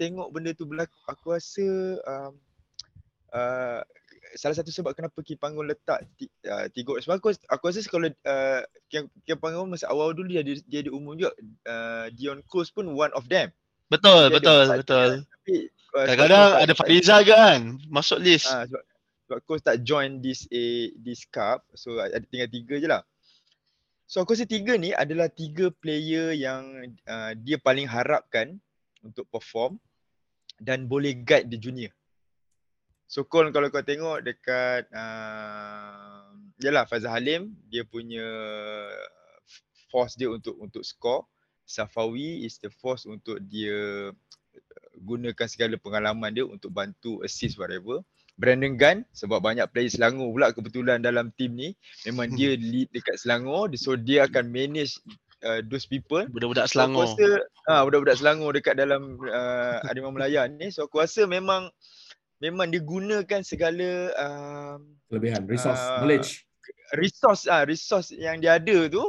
[0.00, 1.66] tengok benda tu berlaku aku rasa
[2.08, 2.32] um,
[3.36, 3.80] uh,
[4.36, 6.04] salah satu sebab kenapa Kim Panggung letak
[6.46, 8.62] uh, tiga orang sebab aku, aku rasa kalau uh,
[9.40, 11.32] Panggung masa awal dulu dia ada, dia ada umum juga
[11.66, 13.50] uh, Dion Cruz pun one of them.
[13.88, 15.08] Betul dia betul betul.
[15.24, 15.54] tapi
[15.96, 18.46] uh, kadang-kadang ada Fariza ke kan masuk list.
[18.46, 18.82] Uh, sebab,
[19.26, 23.02] sebab Cruz tak join this a this cup so ada tinggal tiga je lah.
[24.06, 28.54] So aku rasa tiga ni adalah tiga player yang uh, dia paling harapkan
[29.02, 29.82] untuk perform
[30.62, 31.90] dan boleh guide the junior.
[33.06, 36.26] So Kon kalau kau tengok dekat uh,
[36.58, 38.26] yalah Fazal Halim dia punya
[39.88, 41.22] force dia untuk untuk score.
[41.66, 44.10] Safawi is the force untuk dia
[45.02, 48.02] gunakan segala pengalaman dia untuk bantu assist whatever.
[48.36, 51.72] Brandon Gunn sebab banyak player Selangor pula kebetulan dalam team ni
[52.04, 55.00] memang dia lead dekat Selangor so dia akan manage
[55.40, 57.08] uh, those people budak-budak Selangor.
[57.08, 57.28] So, aku rasa
[57.72, 60.68] ha, budak-budak Selangor dekat dalam uh, Adimah Melaya ni.
[60.68, 61.72] So aku rasa memang
[62.42, 64.76] memang digunakan segala uh,
[65.08, 66.30] kelebihan resource uh, knowledge.
[66.94, 69.04] Resource ah uh, resource yang dia ada tu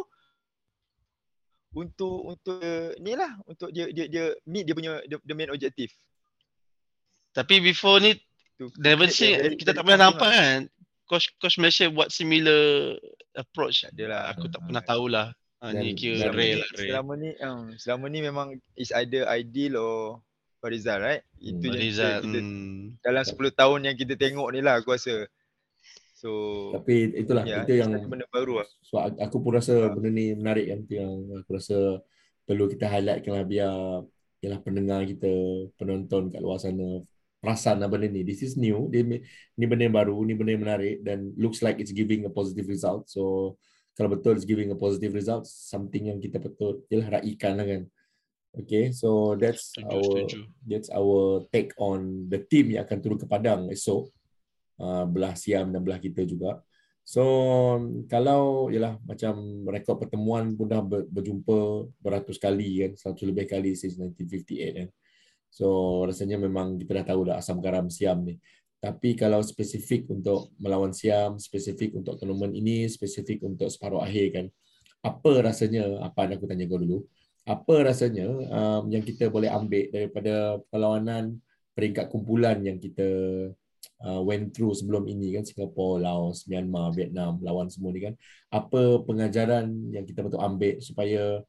[1.77, 2.57] untuk untuk
[2.97, 5.93] ni lah untuk dia dia dia meet dia punya the main objective.
[7.35, 8.17] Tapi before ni
[8.81, 10.59] never see kita tak pernah nampak kan
[11.05, 12.97] coach coach Malaysia buat similar
[13.37, 13.85] approach.
[13.87, 15.27] Adalah aku tak pernah tahulah.
[15.57, 16.69] Ha, ni kira rare lah.
[16.77, 20.21] Selama ni, um, selama ni memang is either ideal or
[20.57, 21.23] Farizal, right?
[21.37, 22.81] Itu hmm, Farizal, kita, hmm.
[23.01, 25.25] dalam 10 tahun yang kita tengok ni lah aku rasa.
[26.17, 26.29] So,
[26.73, 28.67] tapi itulah ya, itu yang benda baru lah.
[28.81, 29.93] So, aku pun rasa ha.
[29.93, 30.79] benda ni menarik kan.
[30.89, 31.13] yang
[31.45, 32.01] aku rasa
[32.49, 33.73] perlu kita highlightkan lah biar
[34.41, 35.29] ialah pendengar kita,
[35.77, 37.05] penonton kat luar sana
[37.37, 38.25] perasan lah benda ni.
[38.25, 38.89] This is new.
[38.89, 42.33] Dia, ni benda yang baru, ni benda yang menarik dan looks like it's giving a
[42.33, 43.05] positive result.
[43.13, 43.53] So,
[43.97, 47.81] kalau betul it's giving a positive result something yang kita betul ialah raikan lah kan
[48.63, 50.39] okay so that's setuju, our setuju.
[50.65, 54.09] that's our take on the team yang akan turun ke padang esok
[54.81, 56.61] uh, belah Siam dan belah kita juga.
[57.07, 57.23] So
[58.11, 63.95] kalau ialah macam rekod pertemuan pun dah berjumpa beratus kali kan satu lebih kali since
[63.95, 64.89] 1958 kan.
[65.47, 68.35] So rasanya memang kita dah tahu dah asam garam Siam ni.
[68.77, 74.45] Tapi kalau spesifik untuk melawan Siam, spesifik untuk tournament ini, spesifik untuk separuh akhir kan,
[75.01, 77.01] apa rasanya, apa aku tanya kau dulu,
[77.47, 81.39] apa rasanya um, yang kita boleh ambil daripada perlawanan
[81.71, 83.07] peringkat kumpulan yang kita
[84.03, 88.13] uh, went through sebelum ini kan, Singapore, Laos, Myanmar, Vietnam, lawan semua ni kan,
[88.51, 91.39] apa pengajaran yang kita betul ambil supaya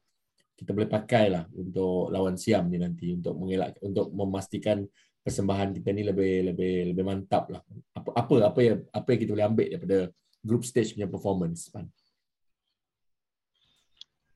[0.55, 4.83] kita boleh pakai lah untuk lawan Siam ni nanti untuk mengelak untuk memastikan
[5.23, 7.63] persembahan kita ni lebih lebih lebih mantap lah.
[7.95, 9.97] Apa apa apa yang apa yang kita boleh ambil daripada
[10.43, 11.87] group stage punya performance pan.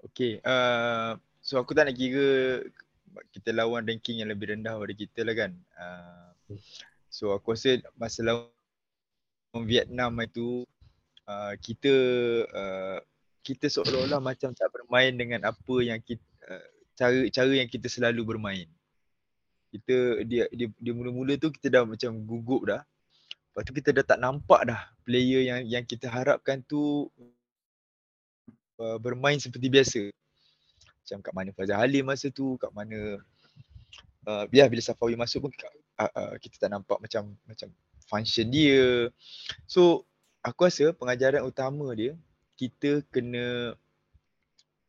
[0.04, 1.16] Okay, uh,
[1.54, 2.66] so aku tak nak kira
[3.30, 5.52] kita lawan ranking yang lebih rendah daripada kita lah kan.
[5.78, 6.58] Uh,
[7.14, 8.50] so aku rasa masa lawan
[9.70, 10.66] Vietnam itu
[11.30, 11.94] uh, kita
[12.50, 12.98] uh,
[13.46, 16.66] kita seolah-olah macam tak bermain dengan apa yang kita uh,
[16.98, 18.66] cara cara yang kita selalu bermain
[19.74, 22.82] kita dia dia dia mula-mula tu kita dah macam gugup dah.
[23.54, 27.10] Lepas tu kita dah tak nampak dah player yang yang kita harapkan tu
[28.78, 30.02] uh, bermain seperti biasa.
[31.04, 33.20] Macam kat mana Fazal Halim masa tu, kat mana
[34.28, 35.52] uh, ya bila Safawi masuk pun
[36.00, 37.68] uh, uh, kita tak nampak macam macam
[38.08, 39.12] function dia.
[39.68, 40.08] So
[40.44, 42.16] aku rasa pengajaran utama dia
[42.56, 43.76] kita kena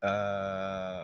[0.03, 1.01] uh,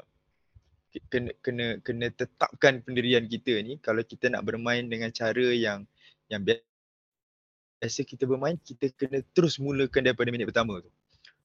[1.07, 5.87] kena kena kena tetapkan pendirian kita ni kalau kita nak bermain dengan cara yang
[6.27, 10.91] yang biasa kita bermain kita kena terus mulakan daripada minit pertama tu.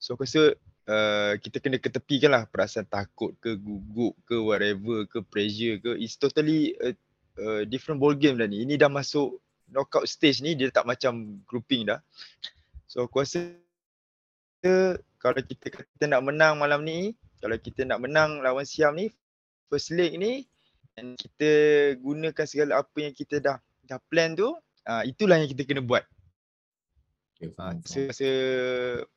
[0.03, 5.23] So aku rasa uh, kita kena ketepikan lah perasaan takut ke gugup ke whatever ke
[5.27, 6.95] pressure ke it's totally a,
[7.39, 8.63] a different ball game dah ni.
[8.63, 9.39] Ini dah masuk
[9.71, 12.01] knockout stage ni dia tak macam grouping dah.
[12.87, 13.53] So aku rasa
[15.19, 19.11] kalau kita kita nak menang malam ni, kalau kita nak menang lawan Siam ni
[19.67, 20.47] first leg ni
[20.95, 21.51] dan kita
[22.01, 24.55] gunakan segala apa yang kita dah dah plan tu,
[24.87, 26.07] uh, itulah yang kita kena buat.
[27.37, 28.29] Okay, uh, saya rasa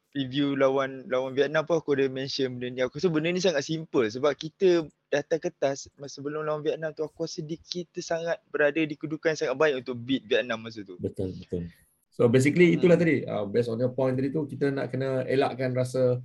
[0.10, 2.82] preview lawan lawan Vietnam pun aku ada mention benda ni.
[2.82, 7.06] Aku rasa benda ni sangat simple sebab kita datang kertas masa sebelum lawan Vietnam tu
[7.06, 10.82] aku rasa di, kita sangat berada di kedudukan yang sangat baik untuk beat Vietnam masa
[10.82, 10.98] tu.
[10.98, 11.70] Betul, betul.
[12.10, 13.04] So basically itulah hmm.
[13.06, 16.20] tadi, uh, based on your point tadi tu, kita nak kena elakkan rasa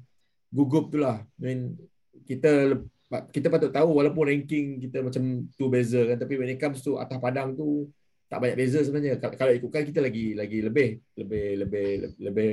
[0.48, 1.20] gugup tu lah.
[1.38, 1.76] I mean,
[2.24, 2.80] kita
[3.30, 6.98] kita patut tahu walaupun ranking kita macam tu beza kan, tapi when it comes to
[6.98, 7.86] atas padang tu,
[8.26, 9.20] tak banyak beza sebenarnya.
[9.20, 12.50] Kalau ikutkan kita lagi lagi lebih, lebih, lebih, lebih, lebih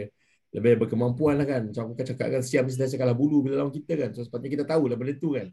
[0.60, 1.72] berkemampuan lah kan.
[1.72, 4.10] Macam aku kan cakap kan siap mesti kalah bulu bila lawan kita kan.
[4.12, 5.48] So sepatutnya kita tahu lah benda tu kan.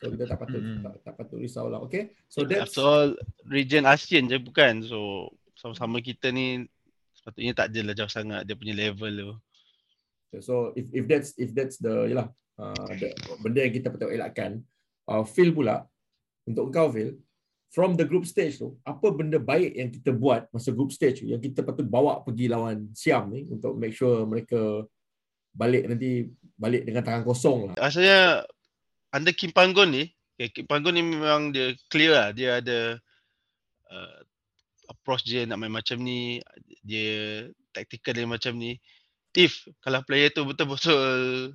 [0.00, 0.80] So kita tak patut hmm.
[0.80, 1.84] tak, tak patut risau lah.
[1.84, 2.16] Okay.
[2.32, 3.08] So that's After all
[3.44, 4.80] region ASEAN je bukan.
[4.88, 5.28] So
[5.60, 6.64] sama-sama kita ni
[7.12, 9.32] sepatutnya tak adalah jauh sangat dia punya level tu.
[10.40, 13.12] So if if that's if that's the yalah uh, the,
[13.44, 14.64] benda yang kita patut elakkan
[15.04, 15.84] uh, feel pula
[16.48, 17.20] untuk kau feel
[17.70, 21.38] from the group stage tu, apa benda baik yang kita buat masa group stage yang
[21.38, 24.84] kita patut bawa pergi lawan Siam ni untuk make sure mereka
[25.54, 26.26] balik nanti
[26.58, 27.74] balik dengan tangan kosong lah.
[27.78, 28.42] Rasanya
[29.14, 32.28] under Kim Panggon ni, okay, Kim Panggon ni memang dia clear lah.
[32.34, 32.98] Dia ada
[33.90, 34.18] uh,
[34.90, 36.42] approach dia nak main macam ni,
[36.82, 38.82] dia tactical dia macam ni.
[39.30, 41.54] If kalau player tu betul-betul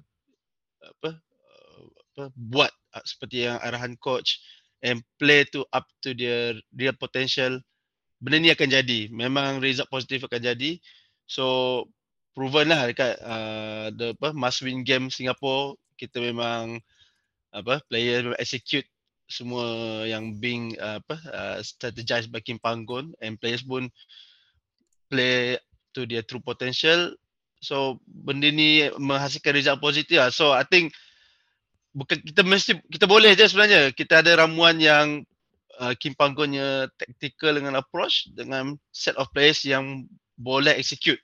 [0.80, 4.40] apa, uh, apa buat uh, seperti yang arahan coach,
[4.86, 7.58] and play to up to their real potential
[8.22, 9.00] benda ni akan jadi.
[9.10, 10.78] Memang result positif akan jadi.
[11.26, 11.86] So
[12.38, 15.76] proven lah dekat uh, the apa must win game Singapore.
[15.98, 16.80] Kita memang
[17.56, 18.86] apa player execute
[19.26, 23.90] semua yang being uh, apa uh, strategize by Kim Panggon and players pun
[25.10, 25.58] play
[25.96, 27.16] to their true potential.
[27.64, 30.30] So benda ni menghasilkan result positif lah.
[30.30, 30.94] So i think
[31.96, 33.96] bukan kita mesti kita boleh je sebenarnya.
[33.96, 35.24] Kita ada ramuan yang
[35.80, 40.04] uh, Kim Panggonnya tactical dengan approach dengan set of players yang
[40.36, 41.20] boleh execute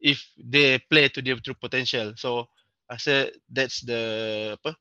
[0.00, 2.12] if they play to their true potential.
[2.20, 2.52] So
[2.84, 4.02] rasa that's the
[4.60, 4.76] apa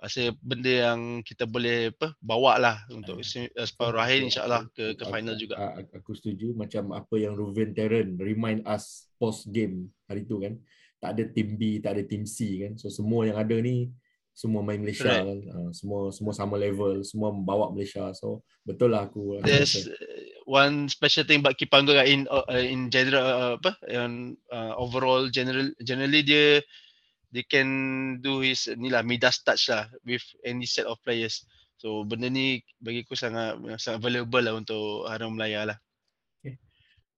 [0.00, 5.04] rasa benda yang kita boleh apa bawa lah untuk uh, separuh akhir insyaallah ke ke
[5.06, 5.76] final juga.
[5.76, 10.56] aku setuju macam apa yang Ruven Terran remind us post game hari tu kan.
[11.00, 12.76] Tak ada team B tak ada team C kan.
[12.76, 13.88] So semua yang ada ni
[14.40, 15.20] semua main Malaysia right.
[15.20, 15.40] kan.
[15.52, 18.08] Uh, semua semua sama level semua membawa Malaysia.
[18.16, 19.92] So betul lah aku there's uh,
[20.48, 25.68] one special thing about Kipanggo in uh, in general uh, apa yang uh, overall general
[25.84, 26.64] generally dia
[27.28, 27.68] they can
[28.24, 31.44] do his ni lah midas touch lah with any set of players.
[31.76, 35.78] So benda ni bagi aku sangat sangat valuable lah untuk Harum Melaya lah.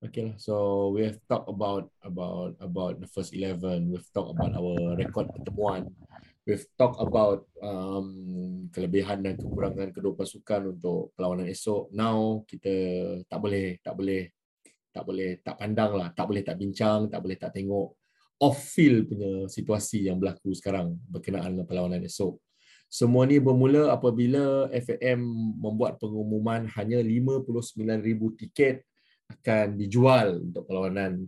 [0.03, 3.87] Okay, so we have talked about about about the first eleven.
[3.87, 5.95] We've talked about our record pertemuan
[6.47, 11.95] we've talked about um, kelebihan dan kekurangan kedua pasukan untuk perlawanan esok.
[11.95, 12.75] Now kita
[13.31, 14.23] tak boleh tak boleh
[14.93, 17.97] tak boleh tak pandang lah, tak boleh tak bincang, tak boleh tak tengok
[18.43, 22.37] off field punya situasi yang berlaku sekarang berkenaan dengan perlawanan esok.
[22.93, 25.25] Semua ni bermula apabila FAM
[25.57, 28.05] membuat pengumuman hanya 59,000
[28.37, 28.85] tiket
[29.33, 31.25] akan dijual untuk perlawanan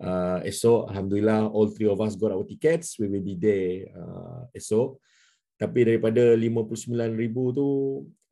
[0.00, 3.00] uh, esok alhamdulillah all three of us got our tickets.
[3.00, 5.00] We will be there uh, esok.
[5.56, 7.16] Tapi daripada 59,000
[7.56, 7.68] tu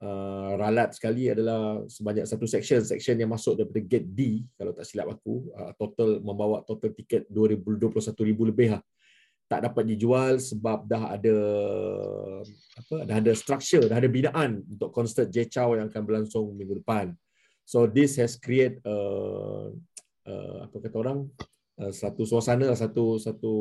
[0.05, 2.85] uh, ralat sekali adalah sebanyak satu section.
[2.85, 5.49] Section yang masuk daripada gate D kalau tak silap aku.
[5.57, 8.13] Uh, total membawa total tiket 21,000
[8.45, 8.83] lebih lah.
[9.45, 11.37] Tak dapat dijual sebab dah ada
[12.81, 16.81] apa dah ada structure dah ada binaan untuk konsert J Chow yang akan berlangsung minggu
[16.81, 17.13] depan.
[17.65, 19.69] So this has create uh,
[20.29, 21.29] uh, apa kata orang
[21.91, 23.55] satu suasana satu satu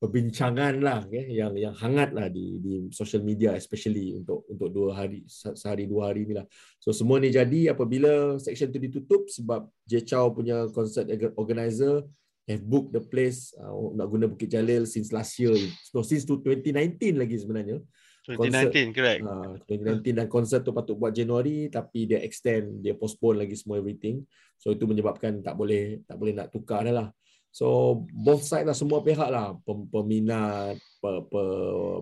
[0.00, 4.92] perbincangan lah okay, yang yang hangat lah di di social media especially untuk untuk dua
[4.92, 6.44] hari sehari dua hari ni lah
[6.76, 11.08] so semua ni jadi apabila section tu ditutup sebab J Chow punya concert
[11.40, 12.04] organizer
[12.44, 15.56] have booked the place uh, nak guna Bukit Jalil since last year
[15.88, 16.76] so since 2019
[17.16, 17.80] lagi sebenarnya
[18.24, 19.20] 2019 correct.
[19.20, 23.76] Uh, 2019 dan konsert tu patut buat Januari tapi dia extend, dia postpone lagi semua
[23.76, 24.24] everything.
[24.64, 27.08] So itu menyebabkan tak boleh tak boleh nak tukar dah lah.
[27.52, 29.60] So both side lah semua pihak lah
[29.92, 31.42] peminat, pe, pe,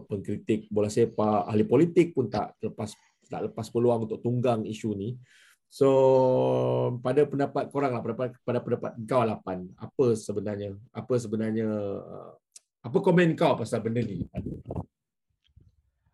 [0.06, 2.94] pengkritik bola sepak, ahli politik pun tak lepas
[3.26, 5.18] tak lepas peluang untuk tunggang isu ni.
[5.66, 5.88] So
[7.02, 11.66] pada pendapat korang lah pada pada pendapat kau lah Pan, apa sebenarnya apa sebenarnya
[11.98, 12.32] uh,
[12.86, 14.22] apa komen kau pasal benda ni?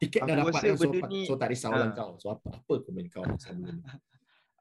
[0.01, 1.93] Tiket dah dapat kan, so, ni, so tak risau ha.
[1.93, 2.17] kau.
[2.17, 3.85] So apa, apa komen kau pasal benda ni?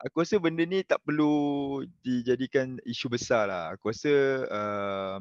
[0.05, 3.73] Aku rasa benda ni tak perlu dijadikan isu besar lah.
[3.73, 4.13] Aku rasa
[4.45, 5.17] uh,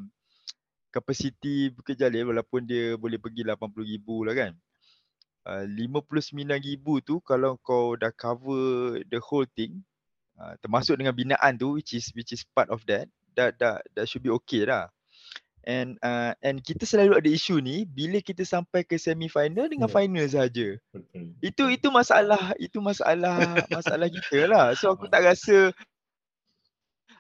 [0.93, 4.53] kapasiti Bukit Jalil walaupun dia boleh pergi 80,000 lah kan.
[5.47, 9.81] Uh, 59,000 tu kalau kau dah cover the whole thing
[10.43, 13.07] uh, termasuk dengan binaan tu which is which is part of that
[13.39, 14.91] that that, that should be okay lah
[15.67, 19.91] and uh, and kita selalu ada isu ni bila kita sampai ke semi final dengan
[19.91, 19.97] yeah.
[19.99, 20.67] final saja.
[21.45, 24.73] Itu itu masalah itu masalah masalah kita lah.
[24.73, 25.73] So aku tak rasa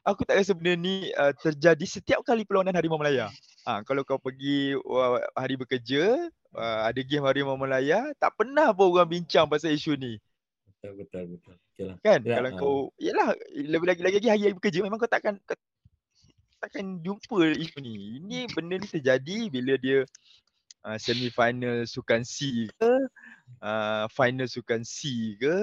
[0.06, 3.28] aku tak rasa benda ni uh, terjadi setiap kali perlawanan Harimau Melaya.
[3.66, 8.94] Ha, kalau kau pergi uh, hari bekerja, uh, ada game Harimau Melaya, tak pernah pun
[8.94, 10.22] orang bincang pasal isu ni.
[10.70, 11.56] Betul betul betul.
[11.74, 11.96] Okay lah.
[12.06, 12.20] Kan?
[12.22, 12.56] Ya, kalau uh.
[12.56, 15.42] kau yalah lebih lagi lagi hari, bekerja memang kau takkan
[16.62, 18.22] takkan jumpa isu ni.
[18.22, 20.06] Ini benda ni terjadi bila dia
[20.86, 22.92] uh, semi final sukan C ke?
[23.58, 25.56] Uh, final sukan C ke?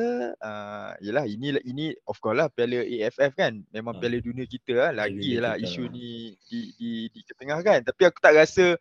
[0.43, 3.63] Uh, yalah ini ini of course lah piala AFF kan.
[3.71, 4.28] Memang piala hmm.
[4.28, 4.91] dunia kita lah.
[4.91, 8.76] Lagi lah isu ni di di di ketengahkan tapi aku tak rasa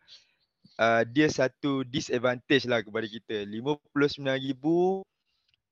[0.83, 3.47] uh, dia satu disadvantage lah kepada kita.
[3.47, 3.95] 59000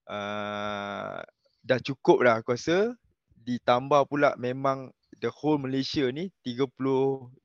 [0.07, 1.19] uh,
[1.61, 2.95] dah cukup lah aku rasa.
[3.41, 7.40] Ditambah pula memang the whole Malaysia ni 30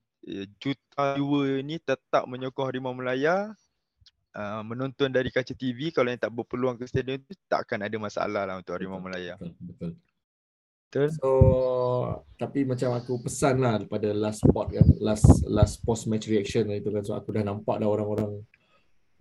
[0.58, 3.54] juta viewer ni tetap menyokong Harimau Melaya
[4.34, 8.42] uh, menonton dari kaca TV kalau yang tak berpeluang ke stadium tu takkan ada masalah
[8.44, 9.38] lah untuk Harimau Melaya.
[9.38, 9.54] Betul.
[9.62, 9.90] betul.
[10.90, 11.08] betul.
[11.16, 11.30] So
[12.36, 16.90] tapi macam aku pesan lah pada last spot kan last last post match reaction itu
[16.90, 18.42] kan so aku dah nampak dah orang-orang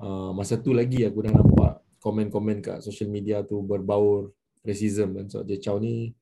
[0.01, 4.29] uh, masa tu lagi aku dah nampak komen-komen kat social media tu berbaur
[4.65, 6.13] racism kan so Jay Chow ni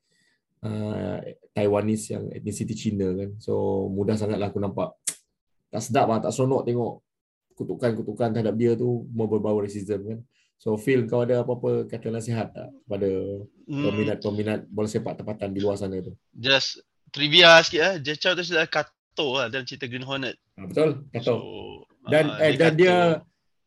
[0.63, 1.17] uh,
[1.51, 3.35] Taiwanese yang etnisiti Cina kan.
[3.37, 4.95] So mudah sangatlah aku nampak
[5.73, 6.93] tak sedap lah, tak seronok tengok
[7.53, 10.19] kutukan-kutukan terhadap dia tu mau berbau racism kan.
[10.57, 13.09] So Phil kau ada apa-apa kata nasihat tak kepada
[13.67, 13.83] hmm.
[13.83, 16.15] peminat-peminat bola sepak tempatan di luar sana tu?
[16.31, 16.79] Just
[17.11, 17.95] trivia sikit lah.
[17.99, 20.39] Jechao tu sudah Kato lah dalam cerita Green Hornet.
[20.55, 21.25] Ha, betul, Kato.
[21.25, 21.33] So,
[22.07, 22.95] dan uh, eh, dan dia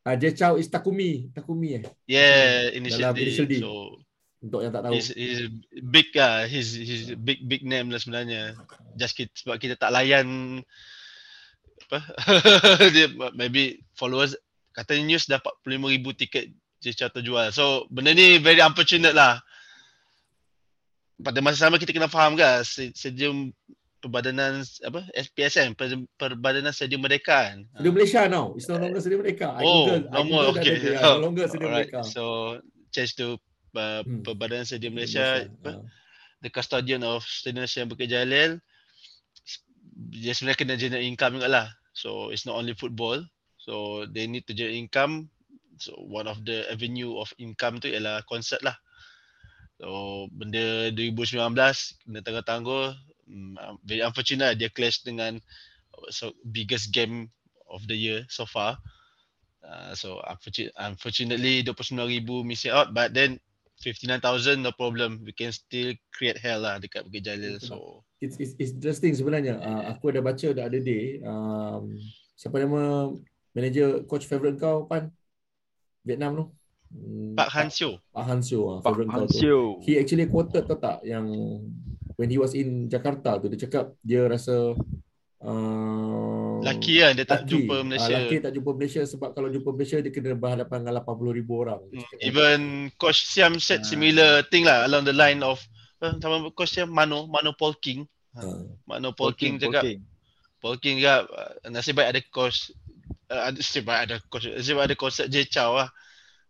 [0.08, 1.28] uh, Jechao is Takumi.
[1.36, 1.84] Takumi eh?
[2.08, 3.60] Yeah, initial, dalam initial D.
[3.60, 4.00] So,
[4.44, 4.92] untuk yang tak tahu.
[4.92, 6.44] He's, he's big lah.
[6.44, 8.56] He's, he's big big name lah sebenarnya.
[8.94, 10.60] Just kita, sebab kita tak layan
[11.86, 12.02] apa
[12.94, 13.06] dia
[13.38, 14.34] maybe followers
[14.74, 16.46] katanya news dah 45,000 tiket
[16.82, 17.50] Jecha terjual.
[17.50, 19.40] So benda ni very unfortunate lah.
[21.16, 22.60] Pada masa sama kita kena faham kan
[22.92, 23.56] stadium
[24.04, 27.58] perbadanan apa SPSM per, perbadanan stadium Merdeka kan.
[27.80, 28.52] Stadium Malaysia now.
[28.52, 29.56] It's no longer stadium Merdeka.
[29.64, 30.52] Oh, no more.
[30.52, 30.94] Okay.
[31.00, 32.04] no longer stadium Merdeka.
[32.04, 32.22] So
[32.92, 33.40] change to
[33.76, 34.24] uh, hmm.
[34.24, 35.84] Perbadanan Stadium Malaysia, Malaysia uh.
[36.40, 38.58] the custodian of Stadium Malaysia Bukit Jalil.
[39.96, 41.66] Dia sebenarnya kena generate income juga lah
[41.96, 43.24] so it's not only football.
[43.56, 45.32] So they need to generate income.
[45.80, 48.76] So one of the avenue of income tu ialah konsert lah.
[49.80, 51.56] So benda 2019
[52.04, 52.92] kena tangguh-tangguh.
[53.26, 55.42] Um, very unfortunate dia clash dengan
[56.14, 57.32] so biggest game
[57.66, 58.78] of the year so far.
[59.66, 60.22] Uh, so
[60.78, 62.92] unfortunately 29,000 missing out.
[62.94, 63.40] But then
[63.80, 65.20] 59,000 no problem.
[65.24, 68.02] We can still create hell lah dekat Bukit Jalil so.
[68.24, 69.60] It's, it's, it's interesting sebenarnya.
[69.60, 71.92] Uh, aku ada baca the other day um,
[72.36, 73.12] siapa nama
[73.52, 75.12] manager coach favorite kau pan?
[76.06, 76.44] Vietnam tu?
[76.86, 80.78] Hmm, Pak Han Sio Pak Han Sio uh, Pak Han Sio he actually quoted tau
[80.78, 81.26] tak yang
[82.14, 84.78] when he was in Jakarta tu dia cakap dia rasa
[85.36, 86.05] Uh,
[86.66, 87.50] laki lah dia tak laki.
[87.54, 88.14] jumpa Malaysia.
[88.14, 91.52] Uh, laki tak jumpa Malaysia sebab kalau jumpa Malaysia dia kena berhadapan dengan 80 ribu
[91.62, 91.80] orang.
[91.86, 92.04] Hmm.
[92.20, 92.60] Even
[92.98, 93.86] Coach Siam said uh.
[93.86, 95.62] similar thing lah along the line of
[96.02, 98.04] uh, sama Coach Siam Mano, Mano Paul King.
[98.34, 98.66] Uh.
[98.84, 99.82] Mano Paul, Paul King, King cakap.
[99.82, 100.00] Paul King,
[100.58, 102.58] Paul King cakap uh, nasib baik ada coach
[103.30, 105.90] uh, nasib baik ada coach nasib baik ada konsert J Chow lah.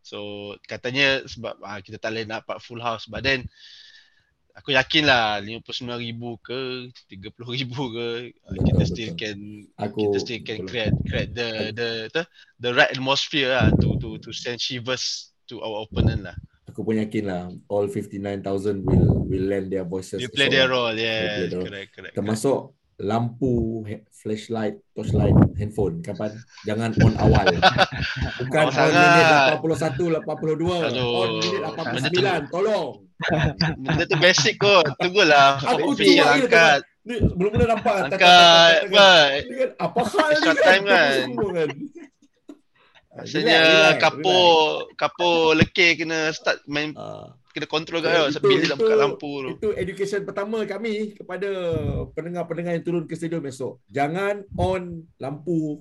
[0.07, 3.45] So katanya sebab uh, kita tak boleh nak dapat full house but then
[4.57, 6.61] aku yakin lah 59,000 ke
[7.13, 8.89] 30,000 ke betul, kita betul.
[8.89, 9.39] still can
[9.77, 10.69] aku, kita still can betul.
[10.73, 12.23] create create the, the the
[12.65, 16.37] the right atmosphere lah to to to send shivers to our opponent lah
[16.67, 17.43] aku pun yakin lah
[17.73, 22.76] all 59,000 will will lend their voices will play their role yeah correct correct termasuk
[22.97, 26.33] lampu flashlight torchlight handphone kapan
[26.65, 27.45] jangan on awal
[28.41, 29.27] bukan Oh, on minit
[29.61, 31.13] 81 82 Aduh.
[31.13, 31.31] on
[31.93, 33.05] minit 89 tolong
[33.81, 34.85] Benda tu basic kot.
[35.01, 35.57] Tunggulah.
[35.57, 36.81] Aku tunggu air angkat.
[37.01, 38.21] ni mula-mula nampak Angkat.
[38.93, 39.33] kan,
[39.81, 41.17] apa hal ni Short time kan?
[43.17, 47.33] Kan relax, kapur kapur lekir kena start main relax.
[47.57, 48.27] Kena kontrol kat Eh, tau.
[48.29, 49.49] itu- Sambil dia nak buka lampu tu.
[49.51, 51.49] Itu education pertama kami kepada
[52.13, 53.81] pendengar-pendengar yang turun ke stadium esok.
[53.89, 54.83] Jangan on
[55.17, 55.81] lampu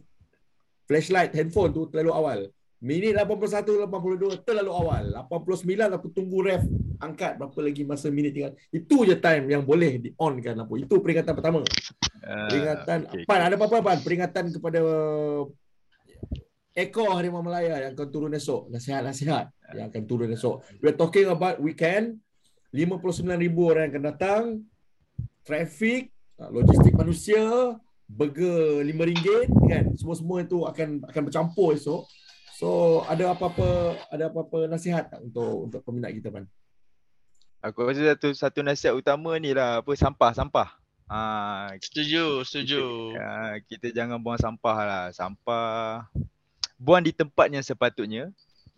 [0.87, 2.39] flashlight handphone tu terlalu awal.
[2.79, 5.03] Minit 81 82 terlalu awal.
[5.19, 6.63] 89 aku tunggu ref
[6.95, 8.55] angkat berapa lagi masa minit tinggal.
[8.69, 10.79] Itu je time yang boleh di on kan lampu.
[10.79, 11.59] Itu peringatan pertama.
[12.23, 13.99] Ah, Peringatan okay, Pan ada apa-apa Pan?
[13.99, 14.79] Peringatan kepada
[16.75, 18.67] ekor Harimau Melaya yang akan turun esok.
[18.69, 19.47] Nasihat-nasihat
[19.79, 20.61] yang akan turun esok.
[20.83, 22.19] We're talking about weekend.
[22.75, 24.43] 59,000 orang yang akan datang.
[25.47, 27.79] Traffic, ah, logistik manusia,
[28.11, 29.85] burger RM5 kan.
[29.95, 32.03] Semua-semua itu akan akan bercampur esok.
[32.55, 36.47] So ada apa-apa ada apa-apa nasihat tak untuk untuk peminat kita Pan?
[37.59, 40.69] Aku rasa satu satu nasihat utama ni lah apa sampah sampah.
[41.05, 43.13] Ah Setuju, setuju.
[43.13, 45.05] Ya, kita jangan buang sampah lah.
[45.11, 46.07] Sampah
[46.85, 48.29] buang di tempat yang sepatutnya.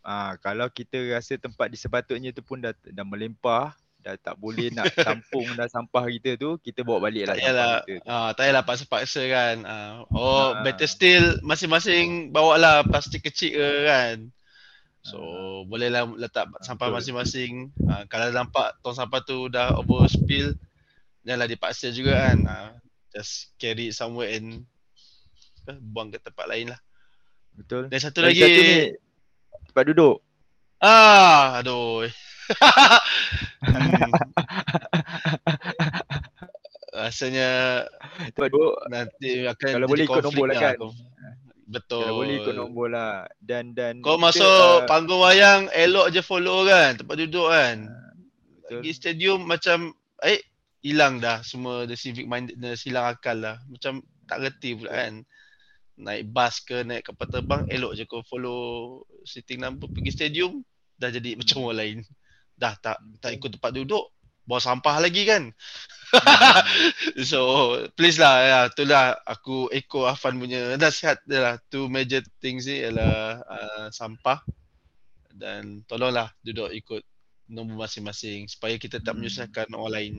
[0.02, 4.72] Ah, kalau kita rasa tempat di sepatutnya tu pun dah dah melimpah, dah tak boleh
[4.72, 7.92] nak tampung dah sampah kita tu, kita bawa balik lah Tak sampah payahlah kita.
[8.00, 8.08] tu.
[8.08, 9.56] ah, tak payahlah paksa-paksa kan.
[9.62, 10.64] Ah, oh, Ah.
[10.64, 14.18] better still masing-masing bawa lah plastik kecil ke kan.
[15.04, 15.20] So,
[15.66, 16.96] bolehlah letak sampah betul.
[16.98, 17.52] masing-masing.
[17.86, 20.56] Ah, kalau nampak tong sampah tu dah over spill,
[21.22, 22.38] janganlah dipaksa juga kan.
[22.44, 22.70] Ah,
[23.12, 24.64] just carry it somewhere and
[25.66, 26.80] eh, buang ke tempat lain lah.
[27.58, 27.90] Betul.
[27.90, 28.78] Dan satu Lagi lagi, satu ni
[29.74, 30.16] tempat duduk.
[30.80, 32.06] ah, aduh.
[33.66, 34.14] hmm.
[36.98, 37.50] Rasanya
[38.34, 40.76] Tempat duduk nanti akan Kalau boleh ikut nombor lah kan.
[40.78, 40.90] tu.
[41.68, 42.00] Betul.
[42.00, 43.14] kalau boleh ikut nombor lah.
[43.42, 47.90] Dan dan Kau masuk ah, panggung wayang elok je follow kan tempat duduk kan.
[48.62, 48.82] betul.
[48.82, 49.94] Pergi stadium macam
[50.24, 50.42] eh
[50.86, 53.58] hilang dah semua the civic mindedness hilang akal lah.
[53.68, 55.26] Macam tak reti pula kan.
[55.98, 60.62] Naik bas ke naik kapal terbang elok je kau follow sitting number pergi stadium
[60.96, 61.98] dah jadi macam orang lain.
[62.54, 64.06] Dah tak tak ikut tempat duduk
[64.48, 65.50] bawa sampah lagi kan.
[67.28, 67.40] so
[68.00, 72.80] please lah ya itulah aku echo Afan punya nasihat dia lah two major things ni
[72.80, 74.40] ialah uh, sampah
[75.36, 77.04] dan tolonglah duduk ikut
[77.48, 79.24] nombor masing-masing supaya kita tak Hmm.
[79.24, 80.16] menyusahkan orang lain.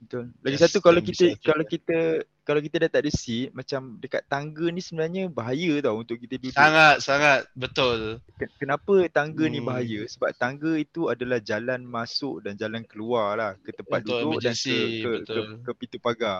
[0.00, 0.24] Betul.
[0.40, 1.98] Lagi Yes, satu kalau kita- kalau kita
[2.44, 6.36] kalau kita dah tak ada seat macam dekat tangga ni sebenarnya bahaya tau untuk kita
[6.36, 6.54] duduk.
[6.54, 8.20] Sangat sangat betul.
[8.38, 9.68] Ke- Kenapa tangga ni Hmm.
[9.68, 10.00] bahaya?
[10.06, 14.54] Sebab tangga itu adalah jalan masuk dan jalan keluar lah ke tempat Betul, duduk dan
[14.58, 15.46] ke, ke, ke, betul.
[15.64, 16.38] ke pintu pagar.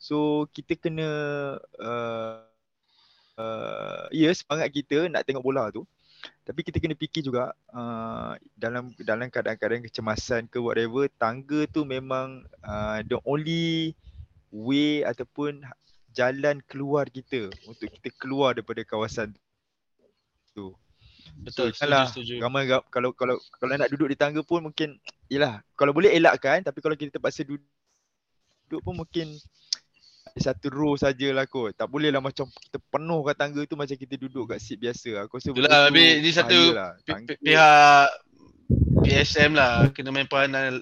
[0.00, 1.08] So kita kena
[1.78, 2.34] uh,
[3.38, 5.84] uh, ya semangat kita nak tengok bola tu.
[6.44, 12.44] Tapi kita kena fikir juga uh, dalam dalam keadaan-keadaan kecemasan ke whatever, tangga tu memang
[12.64, 13.92] uh, the only
[14.54, 15.66] way ataupun
[16.14, 19.34] jalan keluar kita untuk kita keluar daripada kawasan
[20.54, 20.70] tu.
[21.42, 22.34] Betul, So, setuju, setuju.
[22.38, 24.94] Ramai kalau kalau kalau nak duduk di tangga pun mungkin
[25.26, 27.66] yalah kalau boleh elakkan tapi kalau kita terpaksa duduk,
[28.70, 29.34] duduk pun mungkin
[30.30, 31.74] ada satu row sajalah kot.
[31.74, 35.26] Tak boleh lah macam kita penuhkan tangga tu macam kita duduk kat seat biasa.
[35.26, 36.94] Aku rasa Itulah, habis ni satu lah.
[37.42, 38.06] Pihak
[39.02, 40.78] PSM lah kena main peranan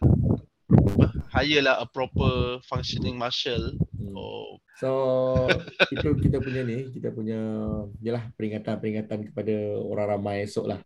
[0.73, 3.73] apa, hire lah a proper functioning marshal.
[3.97, 4.13] Hmm.
[4.13, 4.91] Oh, So
[5.95, 7.39] itu kita punya ni, kita punya
[8.03, 10.81] yalah peringatan-peringatan kepada orang ramai esok lah.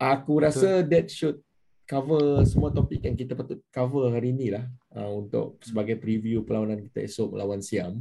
[0.00, 1.42] Aku rasa that should
[1.90, 4.62] cover semua topik yang kita patut cover hari ni lah
[4.94, 7.98] uh, untuk sebagai preview perlawanan kita esok melawan Siam.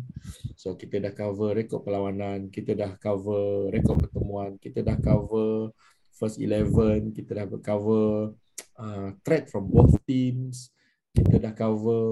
[0.53, 5.74] So kita dah cover rekod perlawanan, kita dah cover rekod pertemuan, kita dah cover
[6.14, 8.38] first 11, kita dah cover
[8.78, 10.70] uh, threat from both teams,
[11.10, 12.05] kita dah cover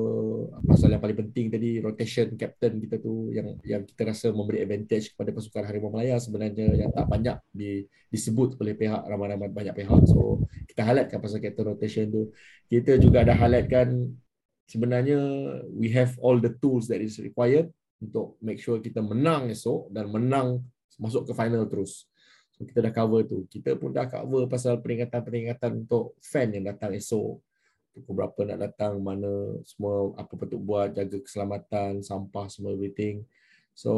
[0.66, 5.14] pasal yang paling penting tadi rotation captain kita tu yang yang kita rasa memberi advantage
[5.14, 10.02] kepada pasukan Harimau Melaya sebenarnya yang tak banyak di, disebut oleh pihak ramai-ramai banyak pihak.
[10.10, 12.34] So kita highlightkan pasal captain rotation tu.
[12.66, 14.18] Kita juga ada highlightkan
[14.66, 15.20] sebenarnya
[15.70, 17.70] we have all the tools that is required
[18.02, 20.66] untuk make sure kita menang esok dan menang
[20.98, 22.10] masuk ke final terus.
[22.58, 23.46] So kita dah cover tu.
[23.46, 27.46] Kita pun dah cover pasal peringatan-peringatan untuk fan yang datang esok
[28.02, 33.26] pukul berapa nak datang, mana semua apa patut buat, jaga keselamatan, sampah semua everything.
[33.78, 33.94] So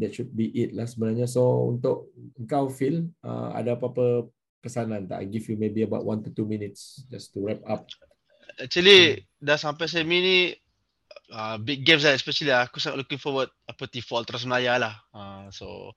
[0.00, 1.28] that should be it lah sebenarnya.
[1.28, 4.28] So untuk engkau Phil, uh, ada apa-apa
[4.60, 5.20] pesanan tak?
[5.20, 7.88] I give you maybe about one to two minutes just to wrap up.
[8.58, 10.38] actually dah sampai semi ni
[11.32, 14.94] uh, big games lah especially lah, aku sangat looking forward apa Tifo Ultras Melaya lah.
[15.14, 15.96] Uh, so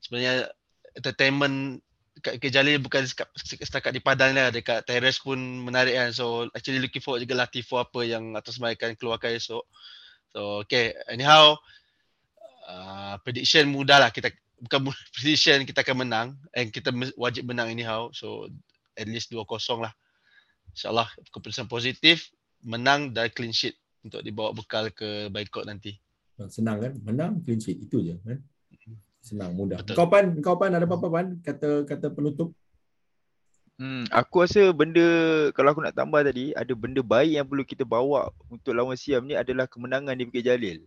[0.00, 0.48] sebenarnya
[0.96, 1.84] entertainment
[2.16, 3.06] dekat Kejalil bukan
[3.38, 6.10] setakat di Padang lah dekat Terrace pun menarik kan.
[6.10, 9.64] So actually looking forward juga Tifo apa yang Melaya akan keluarkan esok.
[10.30, 11.58] So okay anyhow
[12.68, 14.30] uh, prediction mudah lah kita
[14.60, 18.10] bukan prediction kita akan menang and kita wajib menang anyhow.
[18.12, 18.50] So
[18.98, 19.46] at least 2-0
[19.80, 19.94] lah.
[20.70, 22.30] InsyaAllah keputusan positif
[22.62, 25.96] menang dan clean sheet untuk dibawa bekal ke Bangkok nanti.
[26.48, 26.92] Senang kan?
[27.04, 28.40] Menang clean sheet itu je kan.
[29.20, 29.84] Senang mudah.
[29.84, 29.96] Betul.
[29.96, 32.56] Kau pan, kau pan ada apa-apa pan kata kata penutup?
[33.80, 35.00] Hmm, aku rasa benda
[35.56, 39.24] kalau aku nak tambah tadi ada benda baik yang perlu kita bawa untuk lawan Siam
[39.24, 40.84] ni adalah kemenangan di Bukit Jalil.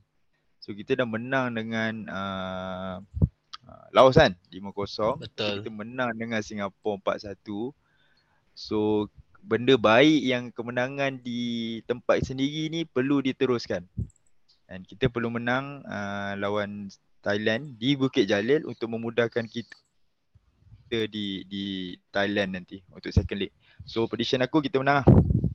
[0.61, 3.01] So kita dah menang dengan uh,
[3.65, 5.25] uh, Laos kan 5-0.
[5.25, 5.65] Betul.
[5.65, 7.73] Kita menang dengan Singapura 4-1.
[8.53, 9.09] So
[9.41, 13.89] benda baik yang kemenangan di tempat sendiri ni perlu diteruskan.
[14.69, 16.93] Dan kita perlu menang uh, lawan
[17.23, 23.51] Thailand di Bukit Jalil untuk memudahkan kita di di Thailand nanti untuk second leg.
[23.87, 25.07] So prediction aku kita menang.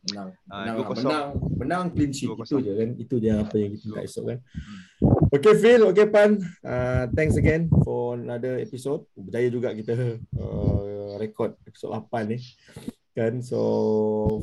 [0.09, 0.29] Menang.
[0.49, 1.27] Uh, menang, menang,
[1.61, 2.91] menang clean sheet itu je kan.
[2.97, 4.39] Itu je apa yang kita nak esok kan.
[4.41, 4.81] Hmm.
[5.29, 6.41] Okay Phil, okay Pan.
[6.65, 9.05] Uh, thanks again for another episode.
[9.13, 12.41] Berjaya juga kita uh, record episode 8 ni
[13.19, 13.59] kan so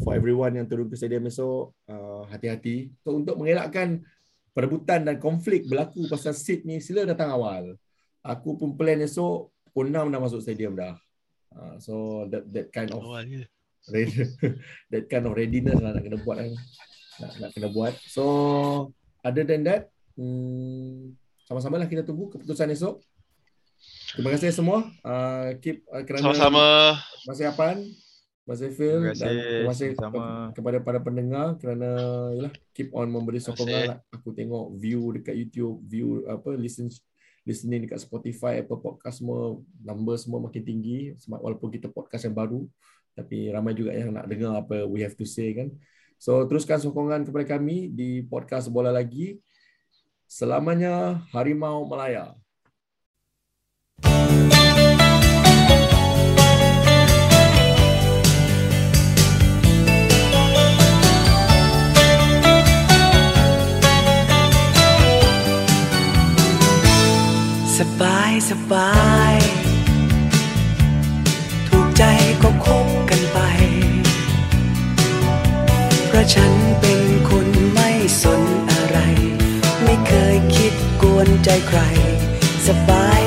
[0.03, 4.03] for everyone yang turun ke stadium esok uh, hati-hati so untuk mengelakkan
[4.55, 7.75] perebutan dan konflik berlaku pasal seat ni sila datang awal.
[8.23, 10.95] Aku pun plan esok pukul 6 dah masuk stadium dah.
[11.51, 11.93] Uh, so
[12.31, 13.03] that that kind of
[14.91, 16.51] that kind of readiness lah nak kena buat kan.
[17.19, 17.93] Nak, nak kena buat.
[18.07, 18.23] So
[19.19, 23.03] other than that hmm, sama-sama lah kita tunggu keputusan esok.
[24.15, 24.87] Terima kasih semua.
[25.03, 26.65] Uh, keep uh, kerana sama-sama.
[27.27, 27.83] masih apaan
[28.45, 30.25] Mas Efil terima kasih, dan terima kasih sama.
[30.53, 31.89] kepada para pendengar kerana
[32.37, 33.99] yalah keep on memberi sokongan lah.
[34.13, 36.93] Aku tengok view dekat YouTube, view apa listen
[37.41, 42.69] listening dekat Spotify, Apple Podcast semua number semua makin tinggi walaupun kita podcast yang baru
[43.17, 45.73] tapi ramai juga yang nak dengar apa we have to say kan.
[46.21, 49.41] So teruskan sokongan kepada kami di podcast Bola Lagi.
[50.29, 52.37] Selamanya Harimau Melaya.
[67.79, 68.91] สบายสบา
[69.33, 69.35] ย
[71.67, 72.03] ถูกใจ
[72.41, 73.39] ก็คบกันไป
[76.07, 77.89] เพราะฉันเป็นคนไม่
[78.21, 78.97] สนอะไร
[79.83, 81.79] ไม่เคยคิดกวนใจใคร
[82.67, 83.21] สบาย